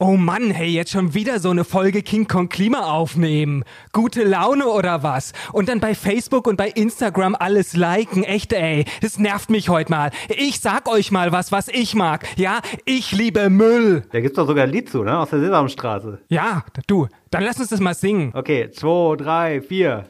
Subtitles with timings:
[0.00, 3.64] Oh Mann, hey, jetzt schon wieder so eine Folge King Kong Klima aufnehmen.
[3.92, 5.32] Gute Laune oder was?
[5.52, 8.22] Und dann bei Facebook und bei Instagram alles liken.
[8.22, 8.84] Echt, ey.
[9.00, 10.12] Das nervt mich heute mal.
[10.28, 12.28] Ich sag euch mal was, was ich mag.
[12.36, 14.04] Ja, ich liebe Müll.
[14.12, 15.18] Da gibt's doch sogar ein Lied zu, ne?
[15.18, 16.20] Aus der Sesamstraße.
[16.28, 17.08] Ja, du.
[17.32, 18.30] Dann lass uns das mal singen.
[18.36, 20.04] Okay, zwei, drei, vier.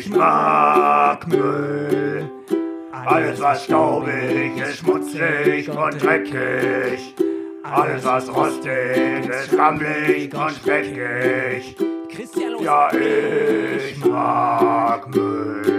[0.00, 2.28] Ich mag Müll.
[2.90, 7.14] Alles, was staubig ist, schmutzig und dreckig.
[7.70, 11.76] Alles, was rostig ist, gammelig und speckig.
[12.10, 12.62] Christian, los.
[12.62, 15.77] Ja, ich mag Müll.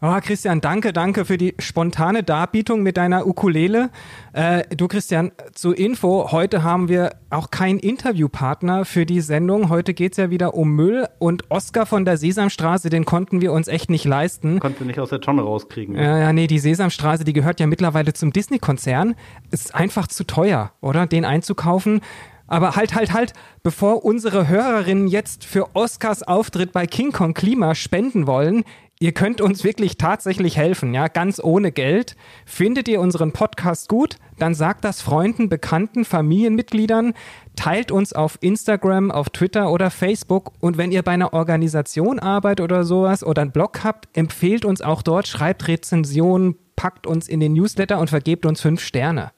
[0.00, 3.90] Oh, Christian, danke, danke für die spontane Darbietung mit deiner Ukulele.
[4.32, 9.70] Äh, du, Christian, zur Info, heute haben wir auch keinen Interviewpartner für die Sendung.
[9.70, 13.66] Heute geht's ja wieder um Müll und Oscar von der Sesamstraße, den konnten wir uns
[13.66, 14.60] echt nicht leisten.
[14.60, 15.96] Konntest du nicht aus der Tonne rauskriegen.
[15.96, 19.16] Ja, ja, nee, die Sesamstraße, die gehört ja mittlerweile zum Disney-Konzern.
[19.50, 21.08] Ist einfach zu teuer, oder?
[21.08, 22.02] Den einzukaufen.
[22.46, 27.74] Aber halt, halt, halt, bevor unsere Hörerinnen jetzt für Oscars Auftritt bei King Kong Klima
[27.74, 28.64] spenden wollen,
[29.00, 32.16] ihr könnt uns wirklich tatsächlich helfen, ja, ganz ohne Geld.
[32.44, 34.16] Findet ihr unseren Podcast gut?
[34.38, 37.14] Dann sagt das Freunden, Bekannten, Familienmitgliedern,
[37.56, 42.62] teilt uns auf Instagram, auf Twitter oder Facebook und wenn ihr bei einer Organisation arbeitet
[42.62, 47.40] oder sowas oder einen Blog habt, empfehlt uns auch dort, schreibt Rezensionen, packt uns in
[47.40, 49.32] den Newsletter und vergebt uns fünf Sterne.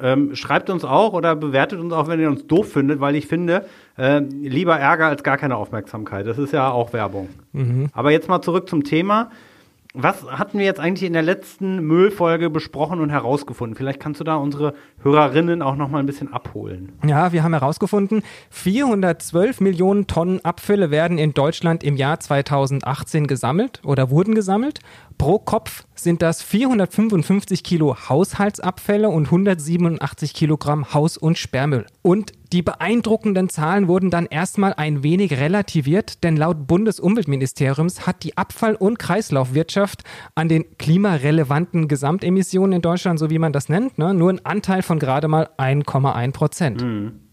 [0.00, 3.26] Ähm, schreibt uns auch oder bewertet uns auch, wenn ihr uns doof findet, weil ich
[3.26, 3.64] finde,
[3.96, 6.26] äh, lieber Ärger als gar keine Aufmerksamkeit.
[6.26, 7.28] Das ist ja auch Werbung.
[7.94, 9.30] Aber jetzt mal zurück zum Thema.
[9.98, 13.74] Was hatten wir jetzt eigentlich in der letzten Müllfolge besprochen und herausgefunden?
[13.74, 16.92] Vielleicht kannst du da unsere Hörerinnen auch noch mal ein bisschen abholen.
[17.06, 23.80] Ja, wir haben herausgefunden, 412 Millionen Tonnen Abfälle werden in Deutschland im Jahr 2018 gesammelt
[23.84, 24.80] oder wurden gesammelt.
[25.18, 31.86] Pro Kopf sind das 455 Kilo Haushaltsabfälle und 187 Kilogramm Haus- und Sperrmüll.
[32.02, 38.36] Und die beeindruckenden Zahlen wurden dann erstmal ein wenig relativiert, denn laut Bundesumweltministeriums hat die
[38.36, 44.14] Abfall- und Kreislaufwirtschaft an den klimarelevanten Gesamtemissionen in Deutschland, so wie man das nennt, ne,
[44.14, 46.82] nur einen Anteil von gerade mal 1,1 Prozent.
[46.82, 47.25] Mhm.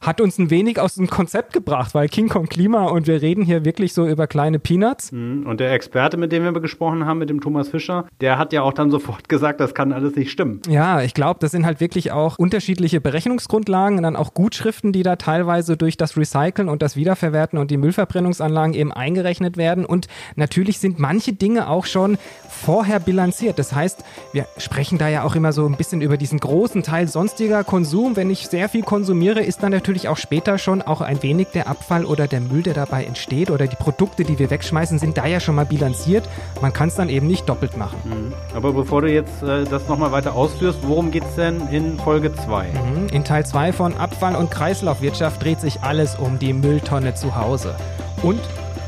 [0.00, 3.44] Hat uns ein wenig aus dem Konzept gebracht, weil King Kong Klima und wir reden
[3.44, 5.12] hier wirklich so über kleine Peanuts.
[5.12, 5.46] Mhm.
[5.46, 8.62] Und der Experte, mit dem wir gesprochen haben, mit dem Thomas Fischer, der hat ja
[8.62, 10.60] auch dann sofort gesagt, das kann alles nicht stimmen.
[10.68, 15.02] Ja, ich glaube, das sind halt wirklich auch unterschiedliche Berechnungsgrundlagen und dann auch Gutschriften, die
[15.02, 19.84] da teilweise durch das Recyceln und das Wiederverwerten und die Müllverbrennungsanlagen eben eingerechnet werden.
[19.84, 23.58] Und natürlich sind manche Dinge auch schon vorher bilanziert.
[23.58, 27.08] Das heißt, wir sprechen da ja auch immer so ein bisschen über diesen großen Teil
[27.08, 28.16] sonstiger Konsum.
[28.16, 29.09] Wenn ich sehr viel konsumiere,
[29.42, 32.74] ist dann natürlich auch später schon auch ein wenig der Abfall oder der Müll, der
[32.74, 36.28] dabei entsteht oder die Produkte, die wir wegschmeißen, sind da ja schon mal bilanziert.
[36.60, 38.32] Man kann es dann eben nicht doppelt machen.
[38.54, 42.68] Aber bevor du jetzt äh, das nochmal weiter ausführst, worum geht's denn in Folge 2?
[42.68, 43.08] Mhm.
[43.08, 47.74] In Teil 2 von Abfall- und Kreislaufwirtschaft dreht sich alles um die Mülltonne zu Hause.
[48.22, 48.40] Und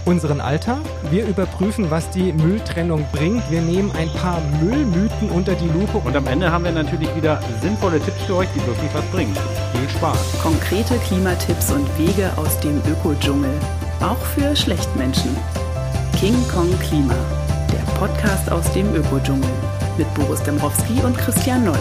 [0.05, 0.81] unseren Alltag.
[1.11, 3.43] Wir überprüfen, was die Mülltrennung bringt.
[3.51, 5.99] Wir nehmen ein paar Müllmythen unter die Lupe.
[5.99, 9.37] Und am Ende haben wir natürlich wieder sinnvolle Tipps für euch, die wirklich was bringen.
[9.73, 10.43] Viel Spaß.
[10.43, 13.51] Konkrete Klimatipps und Wege aus dem Ökodschungel.
[14.01, 15.37] Auch für Schlechtmenschen.
[16.19, 17.15] King Kong Klima.
[17.73, 19.51] Der Podcast aus dem Ökodschungel.
[19.99, 21.79] Mit Boris Dembrowski und Christian Noll.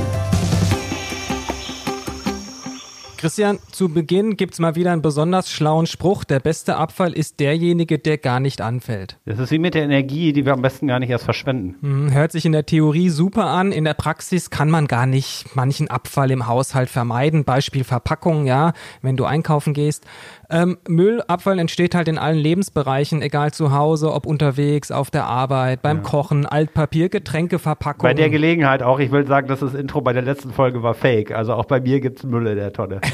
[3.21, 6.23] Christian, zu Beginn gibt's mal wieder einen besonders schlauen Spruch.
[6.23, 9.19] Der beste Abfall ist derjenige, der gar nicht anfällt.
[9.27, 11.75] Das ist wie mit der Energie, die wir am besten gar nicht erst verschwenden.
[11.81, 13.71] Hm, Hört sich in der Theorie super an.
[13.71, 17.43] In der Praxis kann man gar nicht manchen Abfall im Haushalt vermeiden.
[17.43, 18.73] Beispiel Verpackung, ja,
[19.03, 20.03] wenn du einkaufen gehst.
[20.51, 25.81] Ähm, Müllabfall entsteht halt in allen Lebensbereichen, egal zu Hause, ob unterwegs, auf der Arbeit,
[25.81, 28.03] beim Kochen, Altpapier, Getränke, Verpackung.
[28.03, 30.93] Bei der Gelegenheit auch, ich will sagen, dass das Intro bei der letzten Folge war
[30.93, 31.31] fake.
[31.31, 33.01] Also auch bei mir gibt's Müll in der Tonne.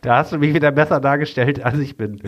[0.00, 2.20] Da hast du mich wieder besser dargestellt, als ich bin.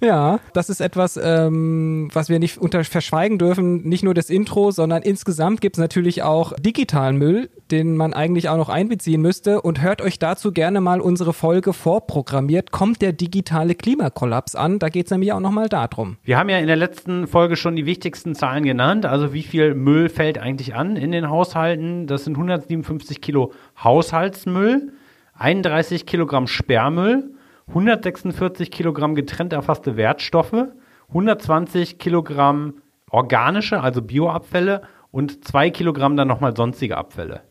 [0.00, 3.82] Ja, das ist etwas, ähm, was wir nicht unter verschweigen dürfen.
[3.88, 8.48] Nicht nur das Intro, sondern insgesamt gibt es natürlich auch digitalen Müll, den man eigentlich
[8.48, 9.62] auch noch einbeziehen müsste.
[9.62, 12.70] Und hört euch dazu gerne mal unsere Folge vorprogrammiert.
[12.70, 14.78] Kommt der digitale Klimakollaps an?
[14.78, 16.16] Da geht es nämlich auch nochmal darum.
[16.22, 19.06] Wir haben ja in der letzten Folge schon die wichtigsten Zahlen genannt.
[19.06, 22.06] Also wie viel Müll fällt eigentlich an in den Haushalten?
[22.06, 23.52] Das sind 157 Kilo
[23.82, 24.92] Haushaltsmüll,
[25.34, 27.35] 31 Kilogramm Sperrmüll,
[27.68, 30.66] 146 Kilogramm getrennt erfasste Wertstoffe,
[31.08, 32.74] 120 Kilogramm
[33.10, 37.42] organische, also Bioabfälle und 2 Kilogramm dann nochmal sonstige Abfälle.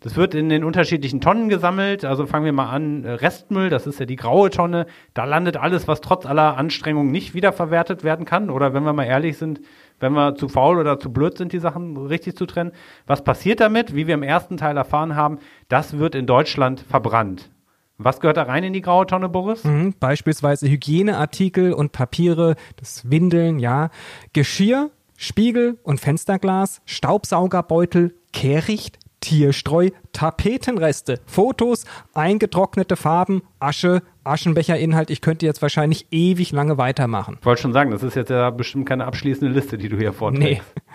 [0.00, 2.04] Das wird in den unterschiedlichen Tonnen gesammelt.
[2.04, 4.86] Also fangen wir mal an, äh, Restmüll, das ist ja die graue Tonne.
[5.12, 8.48] Da landet alles, was trotz aller Anstrengungen nicht wiederverwertet werden kann.
[8.48, 9.60] Oder wenn wir mal ehrlich sind,
[9.98, 12.70] wenn wir zu faul oder zu blöd sind, die Sachen richtig zu trennen.
[13.08, 13.92] Was passiert damit?
[13.96, 15.38] Wie wir im ersten Teil erfahren haben,
[15.68, 17.50] das wird in Deutschland verbrannt.
[18.00, 19.64] Was gehört da rein in die graue Tonne, Boris?
[19.64, 23.90] Mhm, beispielsweise Hygieneartikel und Papiere, das Windeln, ja,
[24.32, 35.10] Geschirr, Spiegel und Fensterglas, Staubsaugerbeutel, Kehricht, Tierstreu, Tapetenreste, Fotos, eingetrocknete Farben, Asche, Aschenbecherinhalt.
[35.10, 37.38] Ich könnte jetzt wahrscheinlich ewig lange weitermachen.
[37.40, 40.12] Ich wollte schon sagen, das ist jetzt ja bestimmt keine abschließende Liste, die du hier
[40.12, 40.62] vorträgst.
[40.62, 40.92] Nee.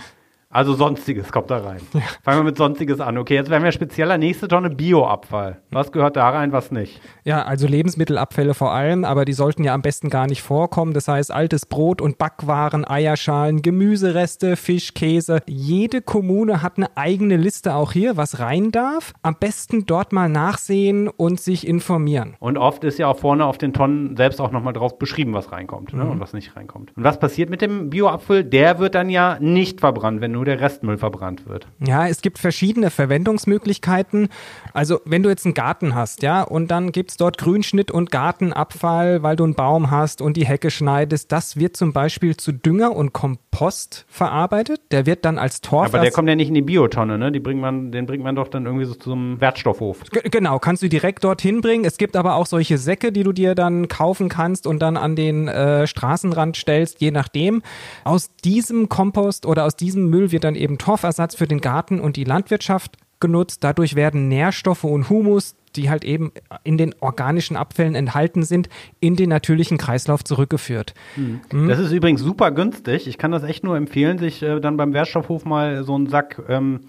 [0.53, 1.79] Also Sonstiges kommt da rein.
[2.21, 3.17] Fangen wir mit Sonstiges an.
[3.17, 4.19] Okay, jetzt werden wir spezieller.
[4.19, 5.57] Nächste Tonne Bioabfall.
[5.71, 7.01] Was gehört da rein, was nicht?
[7.23, 10.93] Ja, also Lebensmittelabfälle vor allem, aber die sollten ja am besten gar nicht vorkommen.
[10.93, 15.41] Das heißt, altes Brot und Backwaren, Eierschalen, Gemüsereste, Fisch, Käse.
[15.47, 19.13] Jede Kommune hat eine eigene Liste auch hier, was rein darf.
[19.23, 22.35] Am besten dort mal nachsehen und sich informieren.
[22.39, 25.51] Und oft ist ja auch vorne auf den Tonnen selbst auch nochmal drauf beschrieben, was
[25.51, 26.05] reinkommt ne?
[26.05, 26.95] und was nicht reinkommt.
[26.95, 28.43] Und was passiert mit dem Bioabfall?
[28.43, 31.67] Der wird dann ja nicht verbrannt, wenn nur der Restmüll verbrannt wird.
[31.85, 34.27] Ja, es gibt verschiedene Verwendungsmöglichkeiten.
[34.73, 38.11] Also, wenn du jetzt einen Garten hast, ja, und dann gibt es dort Grünschnitt und
[38.11, 42.51] Gartenabfall, weil du einen Baum hast und die Hecke schneidest, das wird zum Beispiel zu
[42.51, 44.81] Dünger und Kompost verarbeitet.
[44.91, 45.87] Der wird dann als Torf.
[45.87, 47.31] Aber der kommt ja nicht in die Biotonne, ne?
[47.31, 50.01] Die bringt man, den bringt man doch dann irgendwie so zum Wertstoffhof.
[50.11, 51.85] G- Genau, kannst du direkt dorthin bringen.
[51.85, 55.15] Es gibt aber auch solche Säcke, die du dir dann kaufen kannst und dann an
[55.15, 57.61] den äh, Straßenrand stellst, je nachdem.
[58.03, 62.17] Aus diesem Kompost oder aus diesem Müll wird dann eben Torfersatz für den Garten und
[62.17, 63.63] die Landwirtschaft genutzt.
[63.63, 66.33] Dadurch werden Nährstoffe und Humus, die halt eben
[66.63, 68.67] in den organischen Abfällen enthalten sind,
[68.99, 70.93] in den natürlichen Kreislauf zurückgeführt.
[71.67, 73.07] Das ist übrigens super günstig.
[73.07, 76.41] Ich kann das echt nur empfehlen, sich äh, dann beim Wertstoffhof mal so einen Sack
[76.49, 76.81] ähm,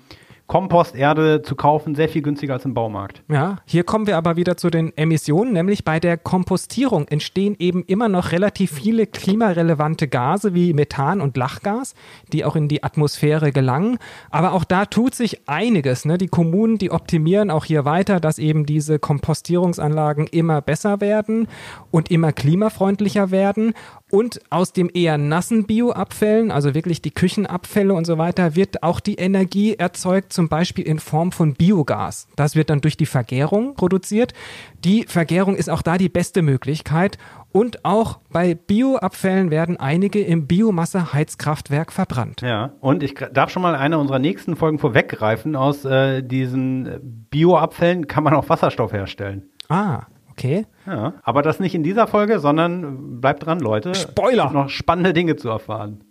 [0.47, 1.95] Komposterde zu kaufen.
[1.95, 3.23] Sehr viel günstiger als im Baumarkt.
[3.31, 7.83] Ja, hier kommen wir aber wieder zu den Emissionen, nämlich bei der Kompostierung entstehen eben
[7.85, 11.95] immer noch relativ viele klimarelevante Gase wie Methan und Lachgas,
[12.33, 13.99] die auch in die Atmosphäre gelangen.
[14.31, 16.05] Aber auch da tut sich einiges.
[16.05, 16.19] Ne?
[16.19, 21.49] Die Kommunen, die optimieren auch hier weiter, dass eben diese Kompostierungsanlagen immer besser werden
[21.91, 23.73] und immer klimafreundlicher werden.
[24.15, 29.01] Und aus dem eher nassen Bioabfällen, also wirklich die Küchenabfälle und so weiter, wird auch
[29.01, 32.29] die Energie erzeugt, zum Beispiel in Form von Biogas.
[32.37, 34.33] Das wird dann durch die Vergärung produziert.
[34.85, 37.19] Die Vergärung ist auch da die beste Möglichkeit.
[37.51, 42.41] Und auch bei Bioabfällen werden einige im Biomasse-Heizkraftwerk verbrannt.
[42.41, 45.57] Ja, und ich darf schon mal eine unserer nächsten Folgen vorweggreifen.
[45.57, 49.51] Aus äh, diesen Bioabfällen kann man auch Wasserstoff herstellen.
[49.69, 50.03] Ah,
[50.37, 50.67] okay.
[50.87, 53.95] Ja, aber das nicht in dieser Folge, sondern bleibt dran, Leute.
[53.95, 54.51] Spoiler!
[54.51, 56.05] Noch spannende Dinge zu erfahren.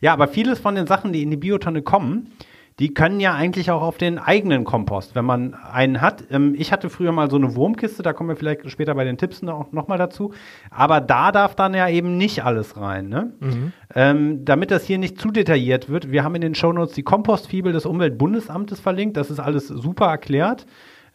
[0.00, 2.32] Ja, aber vieles von den Sachen, die in die Biotonne kommen,
[2.78, 6.24] die können ja eigentlich auch auf den eigenen Kompost, wenn man einen hat.
[6.30, 9.18] Ähm, ich hatte früher mal so eine Wurmkiste, da kommen wir vielleicht später bei den
[9.18, 10.32] Tipps noch, noch mal dazu.
[10.70, 13.08] Aber da darf dann ja eben nicht alles rein.
[13.08, 13.32] Ne?
[13.94, 17.72] Ähm, damit das hier nicht zu detailliert wird, wir haben in den Shownotes die Kompostfibel
[17.72, 19.16] des Umweltbundesamtes verlinkt.
[19.16, 20.66] Das ist alles super erklärt.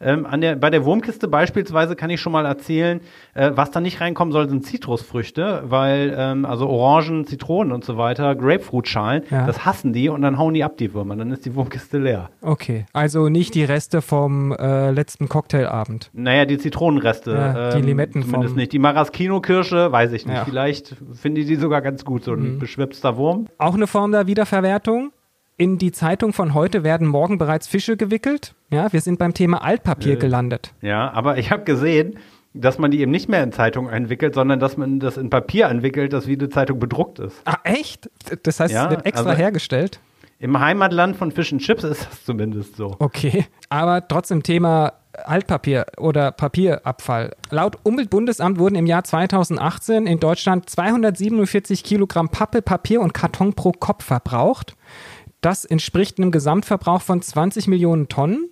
[0.03, 3.01] Ähm, an der, bei der Wurmkiste beispielsweise kann ich schon mal erzählen,
[3.33, 7.97] äh, was da nicht reinkommen soll, sind Zitrusfrüchte, weil ähm, also Orangen, Zitronen und so
[7.97, 9.45] weiter, Grapefruitschalen, Ja.
[9.45, 11.15] das hassen die und dann hauen die ab, die Würmer.
[11.15, 12.29] Dann ist die Wurmkiste leer.
[12.41, 12.85] Okay.
[12.93, 16.09] Also nicht die Reste vom äh, letzten Cocktailabend.
[16.13, 17.31] Naja, die Zitronenreste.
[17.31, 18.71] Ja, die Limetten Zumindest vom- nicht.
[18.73, 20.35] Die Maraschino-Kirsche, weiß ich nicht.
[20.35, 20.41] Ja.
[20.41, 20.45] Mhm.
[20.45, 23.47] Vielleicht finde ich die sogar ganz gut, so ein beschwipster Wurm.
[23.57, 25.11] Auch eine Form der Wiederverwertung.
[25.55, 28.55] In die Zeitung von heute werden morgen bereits Fische gewickelt.
[28.71, 30.73] Ja, wir sind beim Thema Altpapier gelandet.
[30.81, 32.17] Ja, aber ich habe gesehen,
[32.55, 35.67] dass man die eben nicht mehr in Zeitung entwickelt, sondern dass man das in Papier
[35.67, 37.39] entwickelt, das wie eine Zeitung bedruckt ist.
[37.45, 38.09] Ah, echt?
[38.43, 39.99] Das heißt, Ja, es wird extra also- hergestellt?
[40.39, 42.95] Im Heimatland von Fish and Chips ist das zumindest so.
[42.99, 43.45] Okay.
[43.69, 47.35] Aber trotzdem Thema Altpapier oder Papierabfall.
[47.49, 53.71] Laut Umweltbundesamt wurden im Jahr 2018 in Deutschland 247 Kilogramm Pappe, Papier und Karton pro
[53.71, 54.75] Kopf verbraucht.
[55.43, 58.49] Das entspricht einem Gesamtverbrauch von 20 Millionen Tonnen.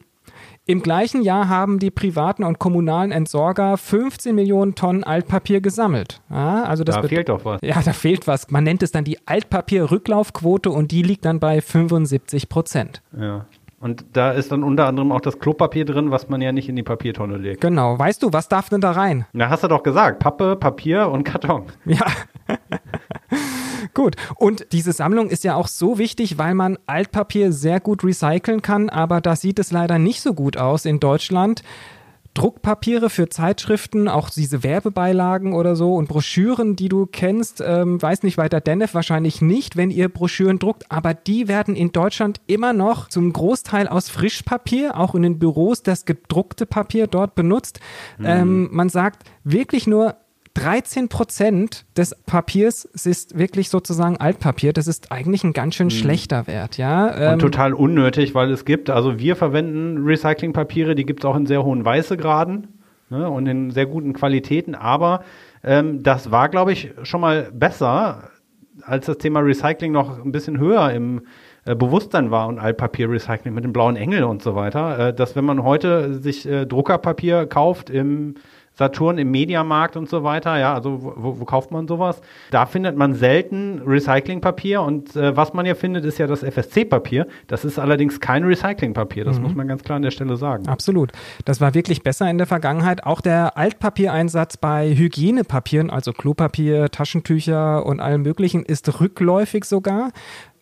[0.65, 6.21] Im gleichen Jahr haben die privaten und kommunalen Entsorger 15 Millionen Tonnen Altpapier gesammelt.
[6.29, 7.62] Ja, also das Da fehlt doch was.
[7.63, 8.51] Ja, da fehlt was.
[8.51, 13.01] Man nennt es dann die Altpapierrücklaufquote und die liegt dann bei 75 Prozent.
[13.17, 13.45] Ja.
[13.79, 16.75] Und da ist dann unter anderem auch das Klopapier drin, was man ja nicht in
[16.75, 17.62] die Papiertonne legt.
[17.62, 17.98] Genau.
[17.98, 19.25] Weißt du, was darf denn da rein?
[19.31, 20.19] Na, hast du doch gesagt.
[20.19, 21.67] Pappe, Papier und Karton.
[21.86, 22.05] Ja.
[23.93, 24.15] Gut.
[24.35, 28.89] Und diese Sammlung ist ja auch so wichtig, weil man Altpapier sehr gut recyceln kann,
[28.89, 31.63] aber da sieht es leider nicht so gut aus in Deutschland.
[32.33, 38.23] Druckpapiere für Zeitschriften, auch diese Werbebeilagen oder so und Broschüren, die du kennst, ähm, weiß
[38.23, 42.71] nicht weiter, Denef wahrscheinlich nicht, wenn ihr Broschüren druckt, aber die werden in Deutschland immer
[42.71, 47.81] noch zum Großteil aus Frischpapier, auch in den Büros das gedruckte Papier dort benutzt.
[48.17, 48.25] Mhm.
[48.25, 50.15] Ähm, man sagt wirklich nur
[50.53, 54.74] 13 Prozent des Papiers ist wirklich sozusagen Altpapier.
[54.74, 55.91] Das ist eigentlich ein ganz schön mhm.
[55.91, 57.15] schlechter Wert, ja.
[57.15, 61.36] Ähm, Und total unnötig, weil es gibt, also wir verwenden Recyclingpapiere, die gibt es auch
[61.36, 62.67] in sehr hohen Weißegraden
[63.10, 65.24] ne, und in sehr guten Qualitäten, aber
[65.63, 68.29] ähm, das war, glaube ich, schon mal besser,
[68.84, 71.22] als das Thema Recycling noch ein bisschen höher im
[71.65, 75.46] äh, Bewusstsein war und Altpapierrecycling mit dem blauen Engel und so weiter, äh, dass wenn
[75.46, 78.36] man heute sich äh, Druckerpapier kauft im
[78.73, 80.57] Saturn im Mediamarkt und so weiter.
[80.57, 82.21] Ja, also wo, wo kauft man sowas?
[82.51, 87.27] Da findet man selten Recyclingpapier und äh, was man ja findet, ist ja das FSC-Papier.
[87.47, 89.25] Das ist allerdings kein Recyclingpapier.
[89.25, 89.43] Das mhm.
[89.43, 90.67] muss man ganz klar an der Stelle sagen.
[90.67, 91.11] Absolut.
[91.45, 93.05] Das war wirklich besser in der Vergangenheit.
[93.05, 100.11] Auch der Altpapiereinsatz bei Hygienepapieren, also Klopapier, Taschentücher und allem Möglichen, ist rückläufig sogar.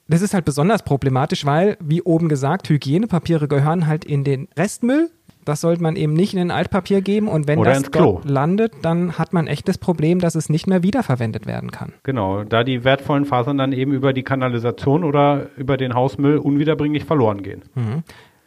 [0.08, 5.12] Das ist halt besonders problematisch, weil, wie oben gesagt, Hygienepapiere gehören halt in den Restmüll
[5.46, 8.74] das sollte man eben nicht in ein Altpapier geben und wenn Oder das dort landet,
[8.82, 11.94] dann hat man echt das Problem, dass es nicht mehr wiederverwendet werden kann.
[12.04, 17.06] Genau, da die wertvollen Fasern dann eben über die Kanalisation oder über den Hausmüll unwiederbringlich
[17.06, 17.64] verloren gehen.
[17.76, 18.04] Mhm.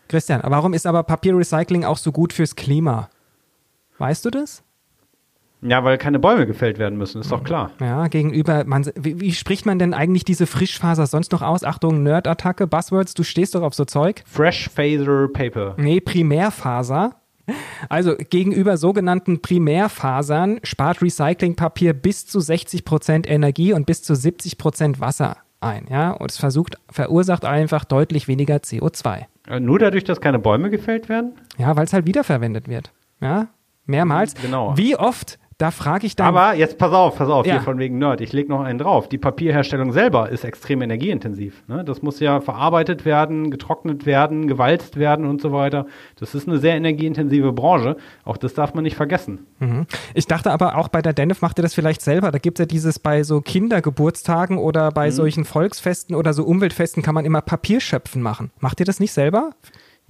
[0.09, 3.09] Christian, warum ist aber Papierrecycling auch so gut fürs Klima?
[3.99, 4.63] Weißt du das?
[5.63, 7.71] Ja, weil keine Bäume gefällt werden müssen, ist doch klar.
[7.81, 11.63] Ja, gegenüber, man, wie, wie, spricht man denn eigentlich diese Frischfaser sonst noch aus?
[11.63, 14.25] Achtung, Nerd-Attacke, Buzzwords, du stehst doch auf so Zeug.
[14.27, 15.75] Fresh Phaser Paper.
[15.79, 17.15] Nee, Primärfaser.
[17.89, 25.39] Also gegenüber sogenannten Primärfasern spart Recyclingpapier bis zu 60% Energie und bis zu 70% Wasser
[25.61, 25.87] ein.
[25.91, 26.11] Ja?
[26.13, 29.27] Und es versucht, verursacht einfach deutlich weniger CO2.
[29.49, 31.33] Äh, nur dadurch, dass keine Bäume gefällt werden?
[31.59, 32.93] Ja, weil es halt wiederverwendet wird.
[33.21, 33.49] Ja,
[33.87, 34.35] mehrmals.
[34.35, 34.77] Genau.
[34.77, 36.27] Wie oft da frage ich dann.
[36.27, 37.55] Aber jetzt pass auf, pass auf, ja.
[37.55, 38.21] hier von wegen Nerd.
[38.21, 39.09] Ich lege noch einen drauf.
[39.09, 41.63] Die Papierherstellung selber ist extrem energieintensiv.
[41.69, 41.85] Ne?
[41.85, 45.87] Das muss ja verarbeitet werden, getrocknet werden, gewalzt werden und so weiter.
[46.19, 47.97] Das ist eine sehr energieintensive Branche.
[48.25, 49.47] Auch das darf man nicht vergessen.
[49.59, 49.87] Mhm.
[50.15, 52.31] Ich dachte aber auch bei der Denef macht ihr das vielleicht selber.
[52.31, 55.13] Da gibt es ja dieses bei so Kindergeburtstagen oder bei mhm.
[55.13, 58.51] solchen Volksfesten oder so Umweltfesten kann man immer Papierschöpfen machen.
[58.61, 59.51] Macht ihr das nicht selber?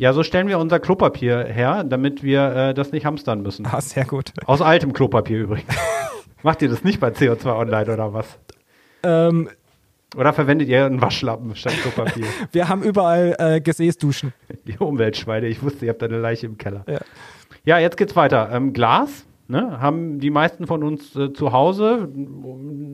[0.02, 3.68] Ja, so stellen wir unser Klopapier her, damit wir äh, das nicht hamstern müssen.
[3.70, 4.32] Ah, sehr gut.
[4.46, 5.72] Aus altem Klopapier übrigens.
[6.42, 8.26] Macht ihr das nicht bei CO2 Online oder was?
[9.04, 9.48] Ähm,
[10.16, 12.26] oder verwendet ihr einen Waschlappen statt Klopapier?
[12.50, 14.32] wir haben überall äh, Gesäßduschen.
[14.66, 15.46] Die Umweltschweine.
[15.46, 16.84] Ich wusste, ihr habt eine Leiche im Keller.
[16.88, 16.98] Ja,
[17.64, 18.50] ja jetzt geht's weiter.
[18.52, 19.24] Ähm, Glas.
[19.46, 22.08] Ne, haben die meisten von uns äh, zu Hause.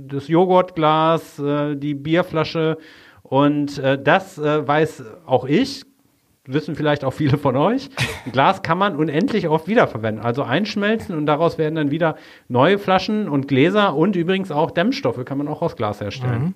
[0.08, 2.76] Das Joghurtglas, äh, die Bierflasche.
[3.22, 5.84] Und äh, das äh, weiß auch ich
[6.48, 7.90] wissen vielleicht auch viele von euch,
[8.32, 10.24] Glas kann man unendlich oft wiederverwenden.
[10.24, 12.16] Also einschmelzen und daraus werden dann wieder
[12.48, 16.42] neue Flaschen und Gläser und übrigens auch Dämmstoffe kann man auch aus Glas herstellen.
[16.42, 16.54] Mhm.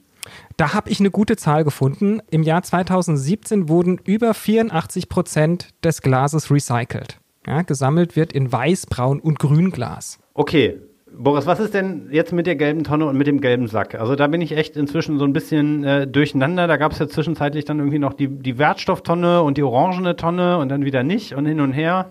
[0.57, 2.21] Da habe ich eine gute Zahl gefunden.
[2.31, 7.19] Im Jahr 2017 wurden über 84 Prozent des Glases recycelt.
[7.47, 10.21] Ja, gesammelt wird in Weiß, Braun und Grünglas.
[10.35, 10.81] Okay,
[11.15, 13.95] Boris, was ist denn jetzt mit der gelben Tonne und mit dem gelben Sack?
[13.95, 16.67] Also da bin ich echt inzwischen so ein bisschen äh, durcheinander.
[16.67, 20.59] Da gab es ja zwischenzeitlich dann irgendwie noch die, die Wertstofftonne und die orangene Tonne
[20.59, 22.11] und dann wieder nicht und hin und her.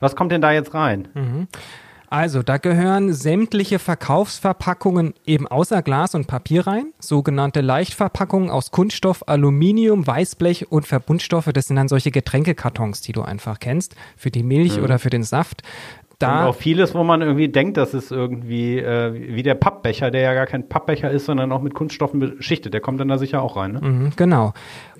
[0.00, 1.08] Was kommt denn da jetzt rein?
[1.14, 1.48] Mhm.
[2.14, 9.26] Also, da gehören sämtliche Verkaufsverpackungen eben außer Glas und Papier rein, sogenannte Leichtverpackungen aus Kunststoff,
[9.26, 11.50] Aluminium, Weißblech und Verbundstoffe.
[11.52, 14.84] Das sind dann solche Getränkekartons, die du einfach kennst, für die Milch mhm.
[14.84, 15.62] oder für den Saft
[16.26, 16.40] da.
[16.42, 20.22] Und auch vieles, wo man irgendwie denkt, das ist irgendwie äh, wie der Pappbecher, der
[20.22, 22.74] ja gar kein Pappbecher ist, sondern auch mit Kunststoffen beschichtet.
[22.74, 23.72] Der kommt dann da sicher auch rein.
[23.72, 23.80] Ne?
[23.82, 24.52] Mhm, genau.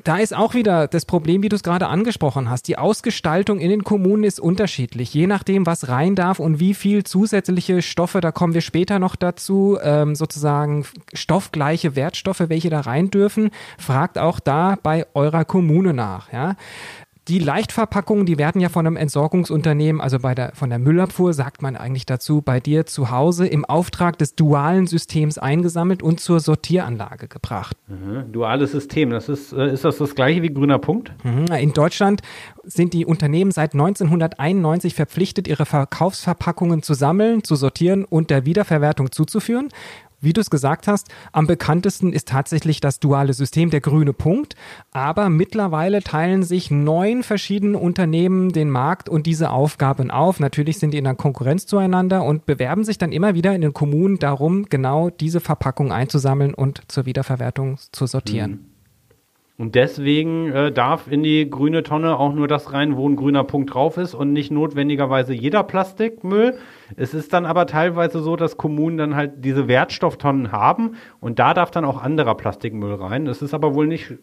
[0.04, 2.68] Da ist auch wieder das Problem, wie du es gerade angesprochen hast.
[2.68, 7.04] Die Ausgestaltung in den Kommunen ist unterschiedlich, je nachdem, was rein darf und wie viel
[7.04, 13.10] zusätzliche Stoffe, da kommen wir später noch dazu, ähm, sozusagen stoffgleiche Wertstoffe, welche da rein
[13.10, 13.50] dürfen.
[13.78, 16.30] Fragt auch da bei eurer Kommune nach.
[16.32, 16.56] Ja?
[17.26, 21.62] Die Leichtverpackungen, die werden ja von einem Entsorgungsunternehmen, also bei der, von der Müllabfuhr, sagt
[21.62, 26.40] man eigentlich dazu, bei dir zu Hause im Auftrag des dualen Systems eingesammelt und zur
[26.40, 27.78] Sortieranlage gebracht.
[27.86, 28.30] Mhm.
[28.30, 31.12] Duales System, das ist, äh, ist das das gleiche wie grüner Punkt?
[31.24, 31.46] Mhm.
[31.54, 32.20] In Deutschland
[32.62, 39.12] sind die Unternehmen seit 1991 verpflichtet, ihre Verkaufsverpackungen zu sammeln, zu sortieren und der Wiederverwertung
[39.12, 39.70] zuzuführen
[40.24, 44.54] wie du es gesagt hast, am bekanntesten ist tatsächlich das duale System, der grüne Punkt.
[44.92, 50.40] Aber mittlerweile teilen sich neun verschiedene Unternehmen den Markt und diese Aufgaben auf.
[50.40, 53.72] Natürlich sind die in der Konkurrenz zueinander und bewerben sich dann immer wieder in den
[53.72, 58.50] Kommunen darum, genau diese Verpackung einzusammeln und zur Wiederverwertung zu sortieren.
[58.50, 58.73] Mhm.
[59.56, 63.44] Und deswegen äh, darf in die grüne Tonne auch nur das rein, wo ein grüner
[63.44, 66.58] Punkt drauf ist und nicht notwendigerweise jeder Plastikmüll.
[66.96, 71.54] Es ist dann aber teilweise so, dass Kommunen dann halt diese Wertstofftonnen haben und da
[71.54, 73.28] darf dann auch anderer Plastikmüll rein.
[73.28, 74.14] Es ist aber wohl nicht,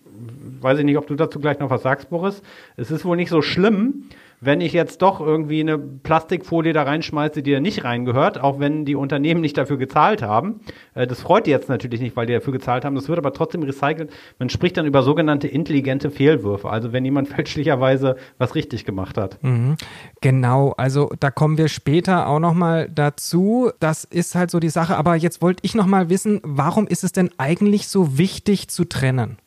[0.60, 2.42] weiß ich nicht, ob du dazu gleich noch was sagst, Boris.
[2.76, 4.10] Es ist wohl nicht so schlimm,
[4.44, 8.86] wenn ich jetzt doch irgendwie eine Plastikfolie da reinschmeiße, die da nicht reingehört, auch wenn
[8.86, 10.62] die Unternehmen nicht dafür gezahlt haben.
[10.96, 12.96] Äh, das freut die jetzt natürlich nicht, weil die dafür gezahlt haben.
[12.96, 14.12] Das wird aber trotzdem recycelt.
[14.40, 16.70] Man spricht dann über sogenannte intelligente Fehlwürfe.
[16.70, 19.38] Also wenn jemand fälschlicherweise was richtig gemacht hat.
[19.44, 19.76] Mhm.
[20.22, 23.70] Genau, also da kommen wir später auch nochmal dazu.
[23.80, 24.98] Das ist halt so die Sache.
[24.98, 29.38] Aber jetzt wollte ich nochmal wissen, warum ist es denn eigentlich so wichtig zu trennen?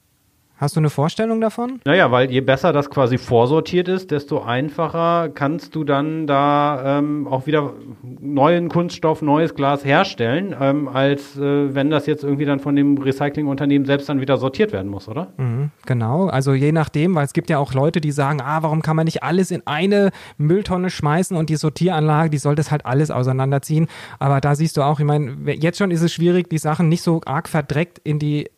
[0.56, 1.80] Hast du eine Vorstellung davon?
[1.84, 7.26] Naja, weil je besser das quasi vorsortiert ist, desto einfacher kannst du dann da ähm,
[7.26, 7.72] auch wieder
[8.20, 12.98] neuen Kunststoff, neues Glas herstellen, ähm, als äh, wenn das jetzt irgendwie dann von dem
[12.98, 15.32] Recyclingunternehmen selbst dann wieder sortiert werden muss, oder?
[15.38, 18.80] Mhm, genau, also je nachdem, weil es gibt ja auch Leute, die sagen, ah, warum
[18.80, 22.86] kann man nicht alles in eine Mülltonne schmeißen und die Sortieranlage, die soll das halt
[22.86, 23.88] alles auseinanderziehen.
[24.20, 27.02] Aber da siehst du auch, ich meine, jetzt schon ist es schwierig, die Sachen nicht
[27.02, 28.48] so arg verdreckt in die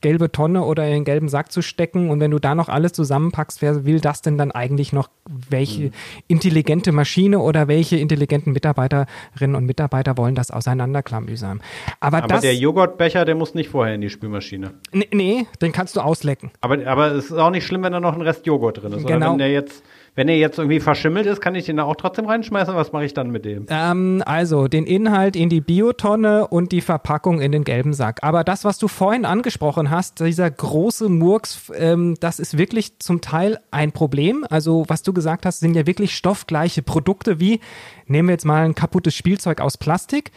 [0.00, 2.10] gelbe Tonne oder in den gelben Sack zu stecken.
[2.10, 5.08] Und wenn du da noch alles zusammenpackst, wer will das denn dann eigentlich noch?
[5.50, 5.92] Welche mhm.
[6.26, 11.60] intelligente Maschine oder welche intelligenten Mitarbeiterinnen und Mitarbeiter wollen das auseinanderklamüsern?
[12.00, 14.74] Aber, aber das, der Joghurtbecher, der muss nicht vorher in die Spülmaschine.
[14.92, 16.50] Nee, nee, den kannst du auslecken.
[16.60, 19.06] Aber, aber es ist auch nicht schlimm, wenn da noch ein Rest Joghurt drin ist.
[19.06, 19.16] Genau.
[19.16, 19.82] Oder wenn der jetzt
[20.14, 22.74] wenn er jetzt irgendwie verschimmelt ist, kann ich den da auch trotzdem reinschmeißen?
[22.74, 23.66] Was mache ich dann mit dem?
[23.68, 28.18] Ähm, also den Inhalt in die Biotonne und die Verpackung in den gelben Sack.
[28.22, 33.20] Aber das, was du vorhin angesprochen hast, dieser große Murks, ähm, das ist wirklich zum
[33.20, 34.46] Teil ein Problem.
[34.48, 37.60] Also was du gesagt hast, sind ja wirklich stoffgleiche Produkte wie,
[38.06, 40.32] nehmen wir jetzt mal ein kaputtes Spielzeug aus Plastik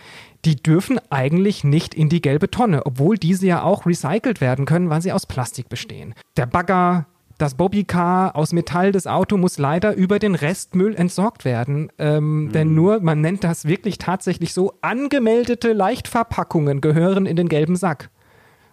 [0.45, 4.89] die dürfen eigentlich nicht in die gelbe Tonne, obwohl diese ja auch recycelt werden können,
[4.89, 6.15] weil sie aus Plastik bestehen.
[6.37, 7.05] Der Bagger,
[7.41, 11.89] das Bobbycar aus Metall des Auto muss leider über den Restmüll entsorgt werden.
[11.97, 12.51] Ähm, mhm.
[12.51, 18.09] Denn nur, man nennt das wirklich tatsächlich so, angemeldete Leichtverpackungen gehören in den gelben Sack.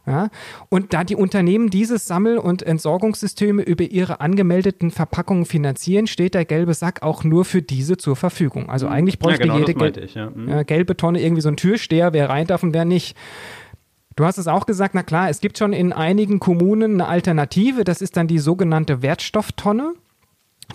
[0.07, 0.29] Ja?
[0.69, 6.45] Und da die Unternehmen dieses Sammel- und Entsorgungssysteme über ihre angemeldeten Verpackungen finanzieren, steht der
[6.45, 8.69] gelbe Sack auch nur für diese zur Verfügung.
[8.69, 8.93] Also mhm.
[8.93, 10.31] eigentlich bräuchte ja, genau, jede ich, ja.
[10.31, 10.67] Mhm.
[10.67, 13.17] gelbe Tonne irgendwie so ein Türsteher, wer rein darf und wer nicht.
[14.19, 17.85] Du hast es auch gesagt, na klar, es gibt schon in einigen Kommunen eine Alternative,
[17.85, 19.95] das ist dann die sogenannte Wertstofftonne.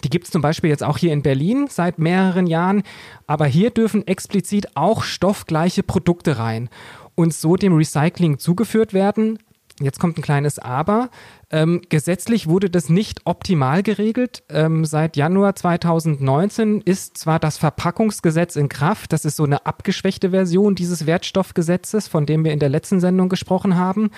[0.02, 2.84] Die gibt es zum Beispiel jetzt auch hier in Berlin seit mehreren Jahren,
[3.28, 6.70] aber hier dürfen explizit auch stoffgleiche Produkte rein
[7.16, 9.40] und so dem Recycling zugeführt werden.
[9.84, 11.10] Jetzt kommt ein kleines Aber.
[11.52, 14.44] Ähm, gesetzlich wurde das nicht optimal geregelt.
[14.50, 20.32] Ähm, seit Januar 2019 ist zwar das Verpackungsgesetz in Kraft, das ist so eine abgeschwächte
[20.32, 24.10] Version dieses Wertstoffgesetzes, von dem wir in der letzten Sendung gesprochen haben.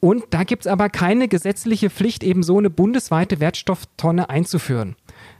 [0.00, 4.96] Und da gibt es aber keine gesetzliche Pflicht, eben so eine bundesweite Wertstofftonne einzuführen.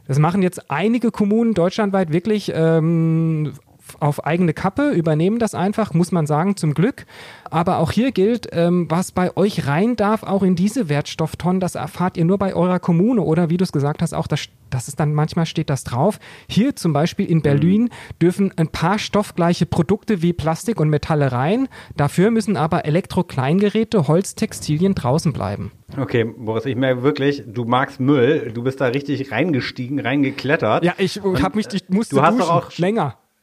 [0.07, 3.53] Das machen jetzt einige Kommunen deutschlandweit wirklich ähm,
[3.99, 7.05] auf eigene Kappe, übernehmen das einfach, muss man sagen, zum Glück.
[7.49, 11.75] Aber auch hier gilt, ähm, was bei euch rein darf, auch in diese Wertstofftonnen, das
[11.75, 14.87] erfahrt ihr nur bei eurer Kommune oder wie du es gesagt hast, auch das, das
[14.87, 16.19] ist dann manchmal steht das drauf.
[16.49, 17.89] Hier zum Beispiel in Berlin mhm.
[18.21, 21.67] dürfen ein paar stoffgleiche Produkte wie Plastik und Metalle rein.
[21.95, 25.71] Dafür müssen aber Elektrokleingeräte, Holztextilien draußen bleiben.
[25.97, 28.51] Okay, Boris, ich merke wirklich, du magst Müll.
[28.53, 30.83] Du bist da richtig reingestiegen, reingeklettert.
[30.83, 33.17] Ja, ich habe mich, ich musste du hast duschen, auch länger.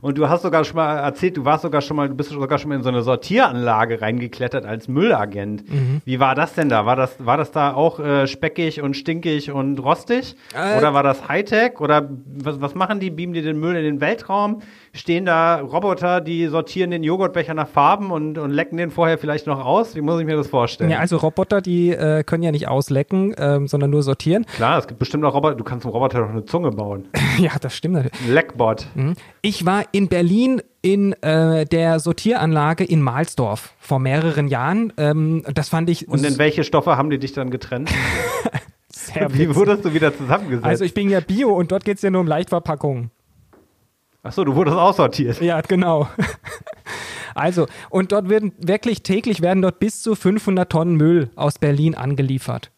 [0.00, 2.58] Und du hast sogar schon mal erzählt, du warst sogar schon mal, du bist sogar
[2.58, 5.68] schon mal in so eine Sortieranlage reingeklettert als Müllagent.
[5.70, 6.02] Mhm.
[6.04, 6.86] Wie war das denn da?
[6.86, 10.36] War das, war das da auch äh, speckig und stinkig und rostig?
[10.54, 11.80] Äh, Oder war das Hightech?
[11.80, 13.10] Oder was, was machen die?
[13.10, 14.62] Beamen die den Müll in den Weltraum?
[14.96, 19.46] stehen da Roboter, die sortieren den Joghurtbecher nach Farben und, und lecken den vorher vielleicht
[19.46, 19.94] noch aus?
[19.94, 20.90] Wie muss ich mir das vorstellen?
[20.90, 24.46] Ja, also Roboter, die äh, können ja nicht auslecken, ähm, sondern nur sortieren.
[24.56, 27.08] Klar, es gibt bestimmt auch Roboter, du kannst einem Roboter doch eine Zunge bauen.
[27.38, 28.28] ja, das stimmt natürlich.
[28.28, 28.86] Leckbot.
[28.94, 29.14] Mhm.
[29.42, 34.92] Ich war in Berlin in äh, der Sortieranlage in Mahlsdorf vor mehreren Jahren.
[34.96, 36.08] Ähm, das fand ich.
[36.08, 37.90] Und in welche Stoffe haben die dich dann getrennt?
[39.30, 40.66] Wie wurdest du wieder zusammengesetzt?
[40.66, 43.10] Also ich bin ja Bio und dort geht es ja nur um Leichtverpackungen.
[44.22, 45.40] Achso, du wurdest aussortiert.
[45.40, 46.08] Ja, genau.
[47.36, 51.94] Also, und dort werden wirklich täglich werden dort bis zu 500 Tonnen Müll aus Berlin
[51.94, 52.70] angeliefert.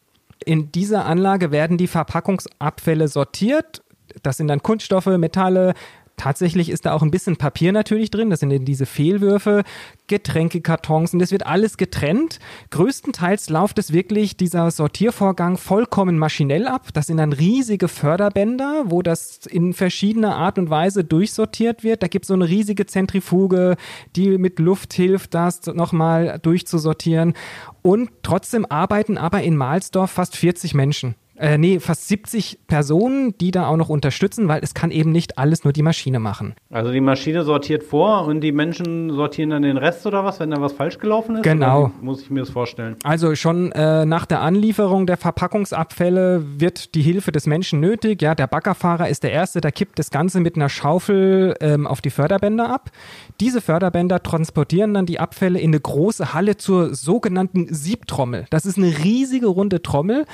[0.45, 3.85] In dieser Anlage werden die Verpackungsabfälle sortiert.
[4.25, 5.75] Das sind dann Kunststoffe, Metalle,
[6.19, 8.29] Tatsächlich ist da auch ein bisschen Papier natürlich drin.
[8.29, 9.63] Das sind eben diese Fehlwürfe,
[10.09, 12.41] Getränkekartons und das wird alles getrennt.
[12.71, 16.89] Größtenteils läuft es wirklich dieser Sortiervorgang vollkommen maschinell ab.
[16.93, 22.03] Das sind dann riesige Förderbänder, wo das in verschiedener Art und Weise durchsortiert wird.
[22.03, 23.77] Da gibt es so eine riesige Zentrifuge,
[24.17, 27.35] die mit Luft hilft, das nochmal durchzusortieren.
[27.83, 33.51] Und trotzdem arbeiten aber in Mahlsdorf fast 40 Menschen äh, nee, fast 70 Personen, die
[33.51, 36.55] da auch noch unterstützen, weil es kann eben nicht alles nur die Maschine machen.
[36.71, 40.51] Also die Maschine sortiert vor und die Menschen sortieren dann den Rest oder was, wenn
[40.51, 41.43] da was falsch gelaufen ist?
[41.43, 41.93] Genau.
[42.01, 42.97] muss ich mir das vorstellen?
[43.05, 48.21] Also schon äh, nach der Anlieferung der Verpackungsabfälle wird die Hilfe des Menschen nötig.
[48.21, 52.01] Ja, der Baggerfahrer ist der Erste, der kippt das Ganze mit einer Schaufel ähm, auf
[52.01, 52.91] die Förderbänder ab.
[53.41, 58.47] Diese Förderbänder transportieren dann die Abfälle in eine große Halle zur sogenannten Siebtrommel.
[58.51, 60.25] Das ist eine riesige runde Trommel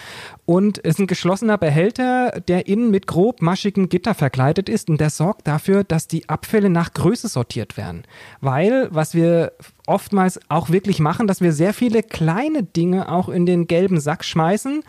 [0.47, 5.01] und es ist ein geschlossener Behälter, der innen mit grob maschigem Gitter verkleidet ist und
[5.01, 8.05] der sorgt dafür, dass die Abfälle nach Größe sortiert werden.
[8.41, 9.53] Weil, was wir
[9.87, 14.25] oftmals auch wirklich machen, dass wir sehr viele kleine Dinge auch in den gelben Sack
[14.25, 14.83] schmeißen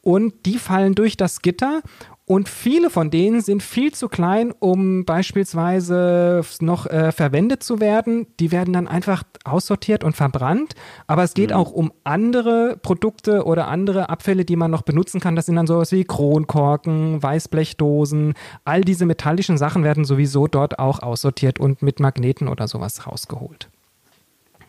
[0.00, 1.82] und die fallen durch das Gitter
[2.28, 8.26] und viele von denen sind viel zu klein, um beispielsweise noch äh, verwendet zu werden.
[8.38, 10.74] Die werden dann einfach aussortiert und verbrannt.
[11.06, 11.56] Aber es geht mhm.
[11.56, 15.36] auch um andere Produkte oder andere Abfälle, die man noch benutzen kann.
[15.36, 18.34] Das sind dann sowas wie Kronkorken, Weißblechdosen.
[18.66, 23.70] All diese metallischen Sachen werden sowieso dort auch aussortiert und mit Magneten oder sowas rausgeholt.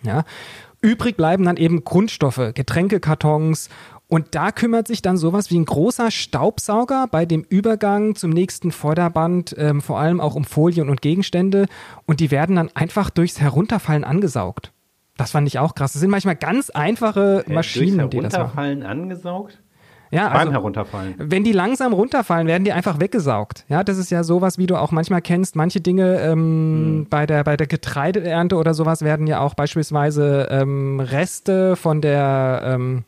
[0.02, 0.24] Ja.
[0.82, 3.68] Übrig bleiben dann eben Grundstoffe, Getränkekartons
[4.10, 8.72] und da kümmert sich dann sowas wie ein großer Staubsauger bei dem Übergang zum nächsten
[8.72, 11.68] Vorderband, ähm, vor allem auch um Folien und Gegenstände.
[12.08, 14.74] Und die werden dann einfach durchs Herunterfallen angesaugt.
[15.16, 15.94] Das fand ich auch krass.
[15.94, 18.56] Das sind manchmal ganz einfache äh, Maschinen, die das machen.
[18.56, 19.62] Herunterfallen angesaugt?
[20.10, 21.14] Ja, also, beim Herunterfallen.
[21.20, 23.64] Wenn die langsam runterfallen, werden die einfach weggesaugt.
[23.68, 25.56] Ja, das ist ja sowas, wie du auch manchmal kennst.
[25.56, 27.08] Manche Dinge ähm, hm.
[27.12, 32.62] bei, der, bei der Getreideernte oder sowas werden ja auch beispielsweise ähm, Reste von der
[32.66, 33.04] ähm,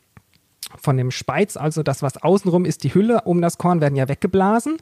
[0.80, 4.08] von dem Speiz, also das, was außenrum ist, die Hülle um das Korn, werden ja
[4.08, 4.78] weggeblasen.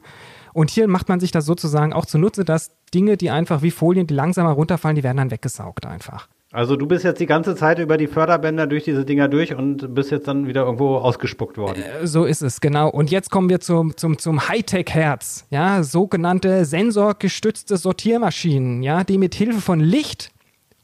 [0.53, 4.07] Und hier macht man sich das sozusagen auch zunutze, dass Dinge, die einfach wie Folien,
[4.07, 6.27] die langsamer runterfallen, die werden dann weggesaugt einfach.
[6.53, 9.95] Also du bist jetzt die ganze Zeit über die Förderbänder durch diese Dinger durch und
[9.95, 11.81] bist jetzt dann wieder irgendwo ausgespuckt worden.
[11.81, 12.89] Äh, so ist es, genau.
[12.89, 15.45] Und jetzt kommen wir zum, zum, zum Hightech-Herz.
[15.49, 20.31] Ja, sogenannte sensorgestützte Sortiermaschinen, ja, die mit Hilfe von Licht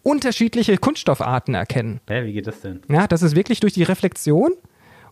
[0.03, 1.99] unterschiedliche Kunststoffarten erkennen.
[2.07, 2.79] Hä, wie geht das denn?
[2.87, 4.53] Ja, das ist wirklich durch die Reflexion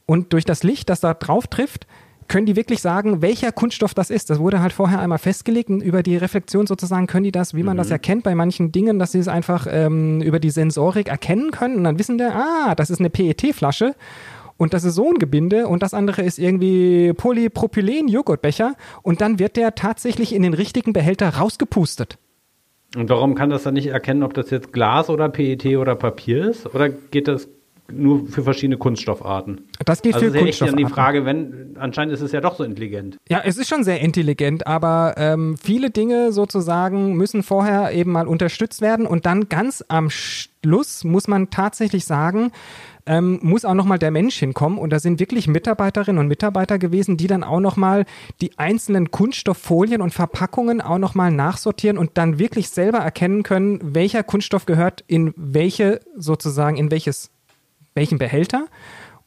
[0.06, 1.88] und durch das Licht, das da drauf trifft,
[2.28, 4.30] können die wirklich sagen, welcher Kunststoff das ist.
[4.30, 7.64] Das wurde halt vorher einmal festgelegt und über die Reflexion sozusagen können die das, wie
[7.64, 7.80] man mhm.
[7.80, 11.76] das erkennt bei manchen Dingen, dass sie es einfach ähm, über die Sensorik erkennen können
[11.76, 13.96] und dann wissen der, ah, das ist eine PET-Flasche
[14.58, 19.58] und das ist so ein Gebinde und das andere ist irgendwie Polypropylen-Joghurtbecher und dann wird
[19.58, 22.18] der tatsächlich in den richtigen Behälter rausgepustet.
[22.96, 26.50] Und warum kann das dann nicht erkennen, ob das jetzt Glas oder PET oder Papier
[26.50, 26.74] ist?
[26.74, 27.50] Oder geht das
[27.92, 29.62] nur für verschiedene Kunststoffarten.
[29.86, 30.78] Das geht also für Kunststoffarten.
[30.78, 33.18] Dann die Frage, wenn anscheinend ist es ja doch so intelligent.
[33.30, 38.28] Ja, es ist schon sehr intelligent, aber ähm, viele Dinge sozusagen müssen vorher eben mal
[38.28, 42.52] unterstützt werden und dann ganz am Schluss muss man tatsächlich sagen,
[43.06, 44.80] ähm, muss auch nochmal der Mensch hinkommen.
[44.80, 48.06] Und da sind wirklich Mitarbeiterinnen und Mitarbeiter gewesen, die dann auch nochmal
[48.42, 54.24] die einzelnen Kunststofffolien und Verpackungen auch nochmal nachsortieren und dann wirklich selber erkennen können, welcher
[54.24, 57.32] Kunststoff gehört in welche sozusagen, in welches
[57.96, 58.68] welchen Behälter